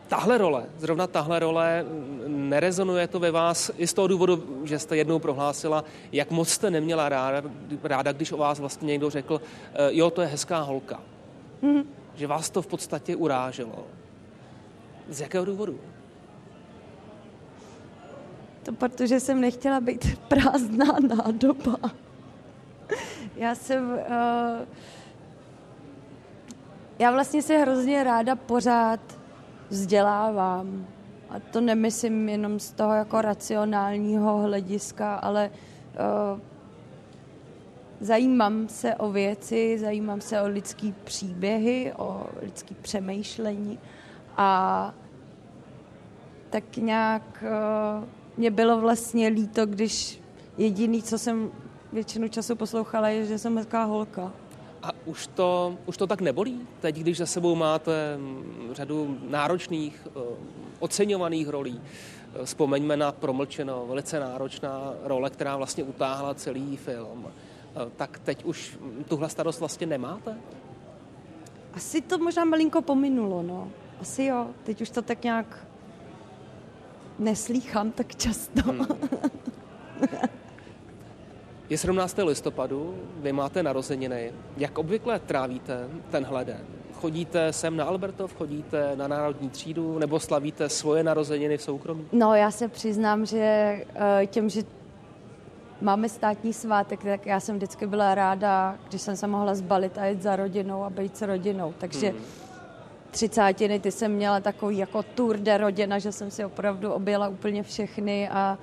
tahle 0.08 0.38
role, 0.38 0.64
zrovna 0.78 1.06
tahle 1.06 1.38
role, 1.38 1.84
nerezonuje 2.26 3.06
to 3.08 3.18
ve 3.18 3.30
vás 3.30 3.70
i 3.76 3.86
z 3.86 3.94
toho 3.94 4.08
důvodu, 4.08 4.60
že 4.64 4.78
jste 4.78 4.96
jednou 4.96 5.18
prohlásila, 5.18 5.84
jak 6.12 6.30
moc 6.30 6.48
jste 6.48 6.70
neměla 6.70 7.08
ráda, 7.08 7.42
ráda 7.82 8.12
když 8.12 8.32
o 8.32 8.36
vás 8.36 8.60
vlastně 8.60 8.86
někdo 8.86 9.10
řekl, 9.10 9.40
eh, 9.74 9.88
jo, 9.90 10.10
to 10.10 10.22
je 10.22 10.26
hezká 10.26 10.60
holka. 10.60 11.00
Mm-hmm. 11.62 11.84
Že 12.14 12.26
vás 12.26 12.50
to 12.50 12.62
v 12.62 12.66
podstatě 12.66 13.16
uráželo. 13.16 13.86
Z 15.10 15.20
jakého 15.20 15.44
důvodu? 15.44 15.80
To 18.62 18.72
protože 18.72 19.20
jsem 19.20 19.40
nechtěla 19.40 19.80
být 19.80 20.18
prázdná 20.28 20.86
nádoba. 21.16 21.76
Já 23.36 23.54
jsem... 23.54 23.90
Uh, 23.90 24.66
já 26.98 27.10
vlastně 27.10 27.42
se 27.42 27.58
hrozně 27.58 28.04
ráda 28.04 28.36
pořád 28.36 29.00
vzdělávám. 29.68 30.86
A 31.30 31.40
to 31.40 31.60
nemyslím 31.60 32.28
jenom 32.28 32.60
z 32.60 32.72
toho 32.72 32.92
jako 32.92 33.22
racionálního 33.22 34.38
hlediska, 34.38 35.14
ale 35.14 35.50
uh, 35.50 36.40
zajímám 38.00 38.68
se 38.68 38.94
o 38.94 39.10
věci, 39.10 39.78
zajímám 39.78 40.20
se 40.20 40.42
o 40.42 40.48
lidský 40.48 40.94
příběhy, 41.04 41.92
o 41.96 42.26
lidský 42.42 42.74
přemýšlení 42.74 43.78
a 44.36 44.94
tak 46.50 46.76
nějak 46.76 47.44
uh, 48.00 48.04
mě 48.36 48.50
bylo 48.50 48.80
vlastně 48.80 49.28
líto, 49.28 49.66
když 49.66 50.20
jediný, 50.58 51.02
co 51.02 51.18
jsem 51.18 51.50
většinu 51.92 52.28
času 52.28 52.56
poslouchala, 52.56 53.08
je, 53.08 53.26
že 53.26 53.38
jsem 53.38 53.56
hezká 53.56 53.84
holka. 53.84 54.32
A 54.82 54.90
už 55.04 55.26
to, 55.26 55.76
už 55.86 55.96
to 55.96 56.06
tak 56.06 56.20
nebolí? 56.20 56.60
Teď, 56.80 56.96
když 56.96 57.18
za 57.18 57.26
sebou 57.26 57.54
máte 57.54 58.16
mm, 58.16 58.68
řadu 58.72 59.18
náročných 59.28 60.08
uh, 60.14 60.22
oceňovaných 60.78 61.48
rolí. 61.48 61.80
Vzpomeňme 62.44 62.96
na 62.96 63.12
promlčeno, 63.12 63.86
velice 63.86 64.20
náročná 64.20 64.94
role, 65.02 65.30
která 65.30 65.56
vlastně 65.56 65.84
utáhla 65.84 66.34
celý 66.34 66.76
film. 66.76 67.26
Tak 67.96 68.18
teď 68.18 68.44
už 68.44 68.78
tuhle 69.08 69.28
starost 69.28 69.60
vlastně 69.60 69.86
nemáte? 69.86 70.36
Asi 71.74 72.00
to 72.00 72.18
možná 72.18 72.44
malinko 72.44 72.82
pominulo, 72.82 73.42
no. 73.42 73.68
Asi 74.00 74.24
jo, 74.24 74.46
teď 74.64 74.80
už 74.80 74.90
to 74.90 75.02
tak 75.02 75.24
nějak 75.24 75.66
neslýchám 77.20 77.90
tak 77.90 78.16
často. 78.16 78.62
Hmm. 78.72 78.86
Je 81.70 81.78
17. 81.78 82.18
listopadu, 82.24 82.94
vy 83.16 83.32
máte 83.32 83.62
narozeniny. 83.62 84.32
Jak 84.56 84.78
obvykle 84.78 85.18
trávíte 85.18 85.88
tenhle 86.10 86.44
den? 86.44 86.60
Chodíte 86.94 87.52
sem 87.52 87.76
na 87.76 87.84
Albertov, 87.84 88.34
chodíte 88.34 88.96
na 88.96 89.08
Národní 89.08 89.50
třídu 89.50 89.98
nebo 89.98 90.20
slavíte 90.20 90.68
svoje 90.68 91.02
narozeniny 91.04 91.56
v 91.56 91.62
soukromí? 91.62 92.06
No, 92.12 92.34
já 92.34 92.50
se 92.50 92.68
přiznám, 92.68 93.26
že 93.26 93.38
eh, 93.94 94.26
těm, 94.26 94.48
že 94.48 94.62
máme 95.80 96.08
státní 96.08 96.52
svátek, 96.52 97.04
tak 97.04 97.26
já 97.26 97.40
jsem 97.40 97.56
vždycky 97.56 97.86
byla 97.86 98.14
ráda, 98.14 98.78
když 98.88 99.02
jsem 99.02 99.16
se 99.16 99.26
mohla 99.26 99.54
zbalit 99.54 99.98
a 99.98 100.06
jít 100.06 100.22
za 100.22 100.36
rodinou 100.36 100.84
a 100.84 100.90
být 100.90 101.16
s 101.16 101.22
rodinou. 101.22 101.74
Takže 101.78 102.08
hmm. 102.08 102.18
Třicátiny, 103.10 103.80
ty 103.80 103.90
jsem 103.92 104.12
měla 104.12 104.40
takový 104.40 104.78
jako 104.78 105.02
tour 105.02 105.36
de 105.36 105.58
rodina, 105.58 105.98
že 105.98 106.12
jsem 106.12 106.30
si 106.30 106.44
opravdu 106.44 106.92
objela 106.92 107.28
úplně 107.28 107.62
všechny 107.62 108.28
a 108.28 108.58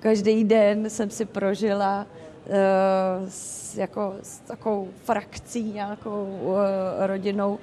každý 0.00 0.44
den 0.44 0.90
jsem 0.90 1.10
si 1.10 1.24
prožila 1.24 2.06
uh, 2.46 2.54
s, 3.28 3.76
jako, 3.76 4.14
s 4.22 4.38
takovou 4.38 4.88
frakcí 5.04 5.62
nějakou 5.62 6.38
uh, 6.42 6.56
rodinou. 6.98 7.58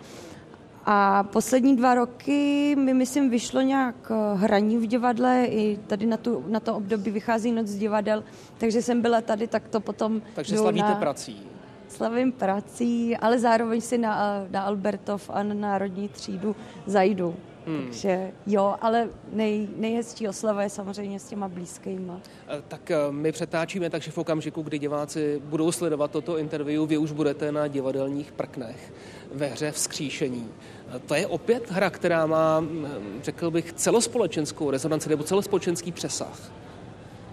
A 0.86 1.24
poslední 1.24 1.76
dva 1.76 1.96
roky 1.96 2.76
mi, 2.76 2.94
myslím, 2.94 3.30
vyšlo 3.30 3.62
nějak 3.62 3.96
eh, 4.12 4.38
hraní 4.38 4.78
v 4.78 4.88
divadle, 4.88 5.46
i 5.46 5.80
tady 5.88 6.06
na, 6.06 6.18
tu, 6.18 6.44
na 6.48 6.60
to 6.60 6.76
období 6.76 7.12
vychází 7.12 7.52
noc 7.52 7.68
z 7.68 7.76
divadel, 7.76 8.24
takže 8.58 8.82
jsem 8.82 9.02
byla 9.02 9.22
tady, 9.22 9.48
tak 9.48 9.68
to 9.68 9.80
potom... 9.80 10.22
Takže 10.36 10.58
slavíte 10.58 10.88
na, 10.88 10.96
prací. 10.96 11.49
Slavím 11.90 12.32
prací, 12.32 13.18
ale 13.18 13.40
zároveň 13.40 13.82
si 13.82 13.98
na, 13.98 14.46
na 14.50 14.62
Albertov 14.62 15.30
a 15.34 15.44
na 15.44 15.54
Národní 15.54 16.10
třídu 16.10 16.56
zajdu. 16.86 17.36
Hmm. 17.66 17.84
Takže 17.84 18.32
jo, 18.48 18.76
ale 18.82 19.10
nej, 19.32 19.68
nejhezčí 19.76 20.28
oslava 20.28 20.64
je 20.64 20.70
samozřejmě 20.70 21.20
s 21.20 21.28
těma 21.28 21.48
blízkýma. 21.48 22.20
Eh, 22.48 22.62
tak 22.68 22.92
eh, 22.92 22.98
my 23.12 23.32
přetáčíme, 23.32 23.90
takže 23.90 24.12
v 24.12 24.18
okamžiku, 24.18 24.62
kdy 24.62 24.80
diváci 24.80 25.42
budou 25.46 25.72
sledovat 25.72 26.12
toto 26.12 26.38
interview, 26.38 26.88
vy 26.88 26.98
už 26.98 27.12
budete 27.12 27.52
na 27.52 27.68
divadelních 27.68 28.32
prknech 28.32 28.94
ve 29.34 29.48
hře 29.48 29.72
Vzkříšení. 29.72 30.50
Eh, 30.96 31.00
to 31.00 31.16
je 31.16 31.28
opět 31.28 31.72
hra, 31.72 31.90
která 31.90 32.26
má, 32.26 32.60
hm, 32.60 32.88
řekl 33.24 33.52
bych, 33.52 33.74
celospolečenskou 33.74 34.72
rezonanci 34.72 35.10
nebo 35.10 35.24
celospolečenský 35.24 35.92
přesah. 35.92 36.52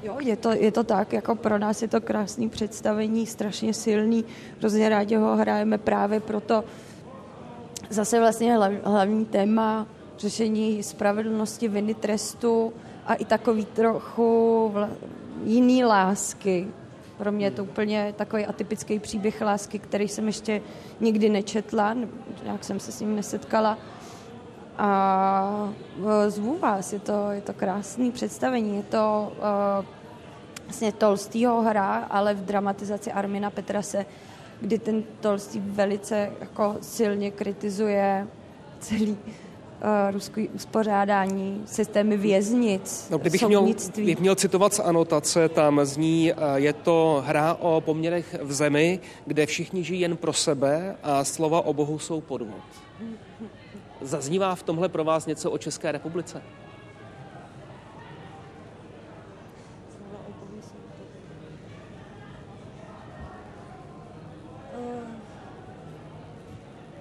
Jo, 0.02 0.16
je 0.20 0.36
to, 0.36 0.52
je 0.52 0.72
to 0.72 0.84
tak, 0.84 1.12
jako 1.12 1.34
pro 1.34 1.58
nás 1.58 1.82
je 1.82 1.88
to 1.88 2.00
krásný 2.00 2.48
představení, 2.48 3.26
strašně 3.26 3.74
silný, 3.74 4.24
hrozně 4.58 4.88
rádi 4.88 5.16
ho 5.16 5.36
hrajeme 5.36 5.78
právě 5.78 6.20
proto, 6.20 6.64
zase 7.90 8.20
vlastně 8.20 8.56
hlavní 8.84 9.24
téma 9.24 9.86
řešení 10.18 10.82
spravedlnosti, 10.82 11.68
viny, 11.68 11.94
trestu 11.94 12.72
a 13.06 13.14
i 13.14 13.24
takový 13.24 13.64
trochu 13.64 14.68
vla, 14.72 14.88
jiný 15.44 15.84
lásky. 15.84 16.66
Pro 17.18 17.32
mě 17.32 17.46
je 17.46 17.50
to 17.50 17.64
úplně 17.64 18.14
takový 18.16 18.46
atypický 18.46 18.98
příběh 18.98 19.40
lásky, 19.40 19.78
který 19.78 20.08
jsem 20.08 20.26
ještě 20.26 20.62
nikdy 21.00 21.28
nečetla, 21.28 21.96
nějak 22.44 22.64
jsem 22.64 22.80
se 22.80 22.92
s 22.92 23.00
ním 23.00 23.16
nesetkala. 23.16 23.78
A 24.78 25.72
e, 26.26 26.30
zvu 26.30 26.58
vás, 26.58 26.92
je 26.92 27.00
to, 27.00 27.30
je 27.30 27.40
to 27.40 27.52
krásný 27.52 28.12
představení. 28.12 28.76
Je 28.76 28.82
to 28.82 29.32
uh, 29.78 29.84
vlastně 30.64 30.92
Tolstýho 30.92 31.62
hra, 31.62 32.06
ale 32.10 32.34
v 32.34 32.44
dramatizaci 32.44 33.12
Armina 33.12 33.50
Petrase, 33.50 34.06
kdy 34.60 34.78
ten 34.78 35.02
Tolstý 35.20 35.60
velice 35.60 36.30
jako 36.40 36.76
silně 36.80 37.30
kritizuje 37.30 38.26
celý 38.80 39.10
uh, 39.10 39.16
ruský 40.10 40.48
uspořádání, 40.48 41.62
systémy 41.66 42.16
věznic, 42.16 43.08
no, 43.10 43.18
kdybych 43.18 43.46
měl, 43.46 43.66
kdybych 43.92 44.20
měl 44.20 44.34
citovat 44.34 44.74
z 44.74 44.80
anotace, 44.80 45.48
tam 45.48 45.80
zní, 45.84 46.32
uh, 46.32 46.54
je 46.54 46.72
to 46.72 47.22
hra 47.26 47.54
o 47.54 47.80
poměrech 47.80 48.36
v 48.42 48.52
zemi, 48.52 49.00
kde 49.26 49.46
všichni 49.46 49.84
žijí 49.84 50.00
jen 50.00 50.16
pro 50.16 50.32
sebe 50.32 50.96
a 51.02 51.24
slova 51.24 51.60
o 51.60 51.72
Bohu 51.72 51.98
jsou 51.98 52.20
podvod. 52.20 52.62
Zaznívá 54.06 54.54
v 54.54 54.62
tomhle 54.62 54.88
pro 54.88 55.04
vás 55.04 55.26
něco 55.26 55.50
o 55.50 55.58
České 55.58 55.92
republice? 55.92 56.42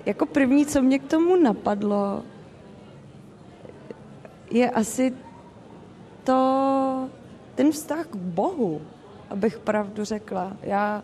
Jako 0.06 0.26
první, 0.26 0.66
co 0.66 0.82
mě 0.82 1.00
k 1.00 1.08
tomu 1.08 1.36
napadlo, 1.36 2.24
je 4.52 4.70
asi 4.70 5.14
to, 6.24 7.10
ten 7.56 7.72
vztah 7.72 8.08
k 8.08 8.16
Bohu, 8.16 8.82
abych 9.30 9.60
pravdu 9.60 10.04
řekla. 10.04 10.58
Já 10.62 11.04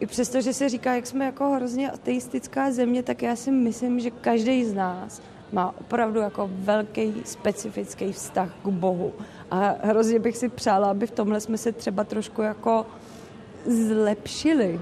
i 0.00 0.06
přesto, 0.06 0.40
že 0.40 0.52
se 0.52 0.68
říká, 0.68 0.94
jak 0.94 1.06
jsme 1.06 1.24
jako 1.24 1.50
hrozně 1.50 1.90
ateistická 1.90 2.72
země, 2.72 3.02
tak 3.02 3.22
já 3.22 3.36
si 3.36 3.50
myslím, 3.50 4.00
že 4.00 4.10
každý 4.10 4.64
z 4.64 4.74
nás 4.74 5.22
má 5.52 5.74
opravdu 5.80 6.20
jako 6.20 6.50
velký 6.52 7.14
specifický 7.24 8.12
vztah 8.12 8.54
k 8.62 8.68
Bohu. 8.68 9.12
A 9.50 9.74
hrozně 9.82 10.18
bych 10.18 10.36
si 10.36 10.48
přála, 10.48 10.90
aby 10.90 11.06
v 11.06 11.10
tomhle 11.10 11.40
jsme 11.40 11.58
se 11.58 11.72
třeba 11.72 12.04
trošku 12.04 12.42
jako 12.42 12.86
zlepšili. 13.66 14.80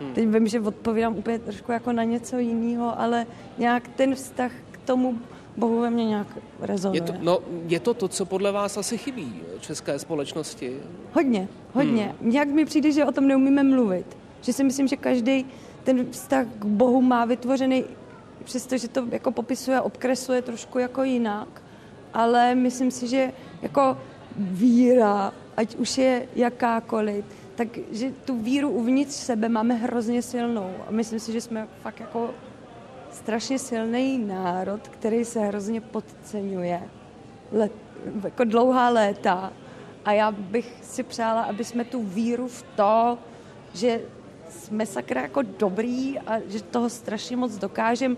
Hmm. 0.00 0.14
Teď 0.14 0.28
vím, 0.28 0.46
že 0.48 0.60
odpovídám 0.60 1.16
úplně 1.16 1.38
trošku 1.38 1.72
jako 1.72 1.92
na 1.92 2.04
něco 2.04 2.38
jiného, 2.38 3.00
ale 3.00 3.26
nějak 3.58 3.88
ten 3.88 4.14
vztah 4.14 4.52
k 4.70 4.78
tomu 4.78 5.18
Bohu 5.58 5.80
ve 5.80 5.90
mně 5.90 6.04
nějak 6.04 6.26
rezonuje. 6.60 7.02
Je 7.02 7.06
to, 7.06 7.12
no, 7.20 7.38
je 7.66 7.80
to 7.80 7.94
to, 7.94 8.08
co 8.08 8.24
podle 8.24 8.52
vás 8.52 8.76
asi 8.76 8.98
chybí 8.98 9.40
české 9.60 9.98
společnosti? 9.98 10.76
Hodně, 11.12 11.48
hodně. 11.72 12.14
Hmm. 12.20 12.30
Nějak 12.30 12.48
mi 12.48 12.64
přijde, 12.64 12.92
že 12.92 13.04
o 13.04 13.12
tom 13.12 13.28
neumíme 13.28 13.62
mluvit. 13.62 14.16
Že 14.40 14.52
si 14.52 14.64
myslím, 14.64 14.88
že 14.88 14.96
každý 14.96 15.46
ten 15.84 16.10
vztah 16.10 16.46
k 16.58 16.64
Bohu 16.64 17.02
má 17.02 17.24
vytvořený, 17.24 17.84
přestože 18.44 18.88
to 18.88 19.06
jako 19.10 19.30
popisuje, 19.30 19.80
obkresluje 19.80 20.42
trošku 20.42 20.78
jako 20.78 21.02
jinak, 21.02 21.62
ale 22.14 22.54
myslím 22.54 22.90
si, 22.90 23.08
že 23.08 23.32
jako 23.62 23.98
víra, 24.36 25.32
ať 25.56 25.76
už 25.76 25.98
je 25.98 26.28
jakákoliv, 26.34 27.24
takže 27.54 28.12
tu 28.24 28.36
víru 28.42 28.70
uvnitř 28.70 29.14
sebe 29.14 29.48
máme 29.48 29.74
hrozně 29.74 30.22
silnou. 30.22 30.70
A 30.88 30.90
myslím 30.90 31.20
si, 31.20 31.32
že 31.32 31.40
jsme 31.40 31.68
fakt 31.82 32.00
jako 32.00 32.30
strašně 33.12 33.58
silný 33.58 34.18
národ, 34.18 34.88
který 34.88 35.24
se 35.24 35.40
hrozně 35.40 35.80
podceňuje. 35.80 36.82
Let, 37.52 37.72
jako 38.24 38.44
dlouhá 38.44 38.88
léta. 38.88 39.52
A 40.04 40.12
já 40.12 40.30
bych 40.30 40.74
si 40.82 41.02
přála, 41.02 41.42
aby 41.42 41.64
jsme 41.64 41.84
tu 41.84 42.02
víru 42.02 42.48
v 42.48 42.62
to, 42.62 43.18
že 43.74 44.00
jsme 44.50 44.86
sakra 44.86 45.22
jako 45.22 45.42
dobrý 45.42 46.18
a 46.18 46.40
že 46.46 46.62
toho 46.62 46.90
strašně 46.90 47.36
moc 47.36 47.58
dokážeme 47.58 48.16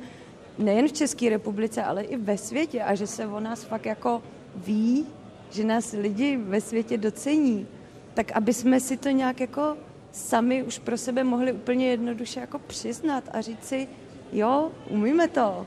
nejen 0.58 0.88
v 0.88 0.92
České 0.92 1.28
republice, 1.28 1.82
ale 1.82 2.02
i 2.02 2.16
ve 2.16 2.38
světě. 2.38 2.82
A 2.82 2.94
že 2.94 3.06
se 3.06 3.26
o 3.26 3.40
nás 3.40 3.64
fakt 3.64 3.86
jako 3.86 4.22
ví, 4.56 5.06
že 5.50 5.64
nás 5.64 5.92
lidi 5.92 6.36
ve 6.36 6.60
světě 6.60 6.98
docení, 6.98 7.66
tak 8.14 8.32
aby 8.32 8.54
jsme 8.54 8.80
si 8.80 8.96
to 8.96 9.10
nějak 9.10 9.40
jako 9.40 9.76
sami 10.12 10.62
už 10.62 10.78
pro 10.78 10.98
sebe 10.98 11.24
mohli 11.24 11.52
úplně 11.52 11.86
jednoduše 11.86 12.40
jako 12.40 12.58
přiznat 12.58 13.24
a 13.32 13.40
říct 13.40 13.64
si, 13.64 13.88
Jo, 14.32 14.70
umíme 14.88 15.28
to. 15.28 15.66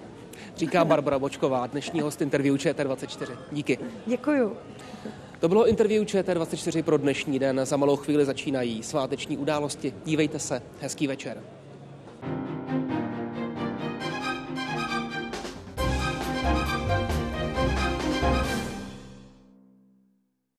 Říká 0.55 0.85
Barbara 0.85 1.19
Bočková, 1.19 1.67
dnešní 1.67 2.01
host 2.01 2.21
interview 2.21 2.55
ČT24. 2.55 3.37
Díky. 3.51 3.79
Děkuju. 4.05 4.57
To 5.39 5.49
bylo 5.49 5.67
interview 5.67 6.03
ČT24 6.03 6.83
pro 6.83 6.97
dnešní 6.97 7.39
den. 7.39 7.61
Za 7.63 7.77
malou 7.77 7.95
chvíli 7.95 8.25
začínají 8.25 8.83
sváteční 8.83 9.37
události. 9.37 9.93
Dívejte 10.05 10.39
se. 10.39 10.61
Hezký 10.81 11.07
večer. 11.07 11.37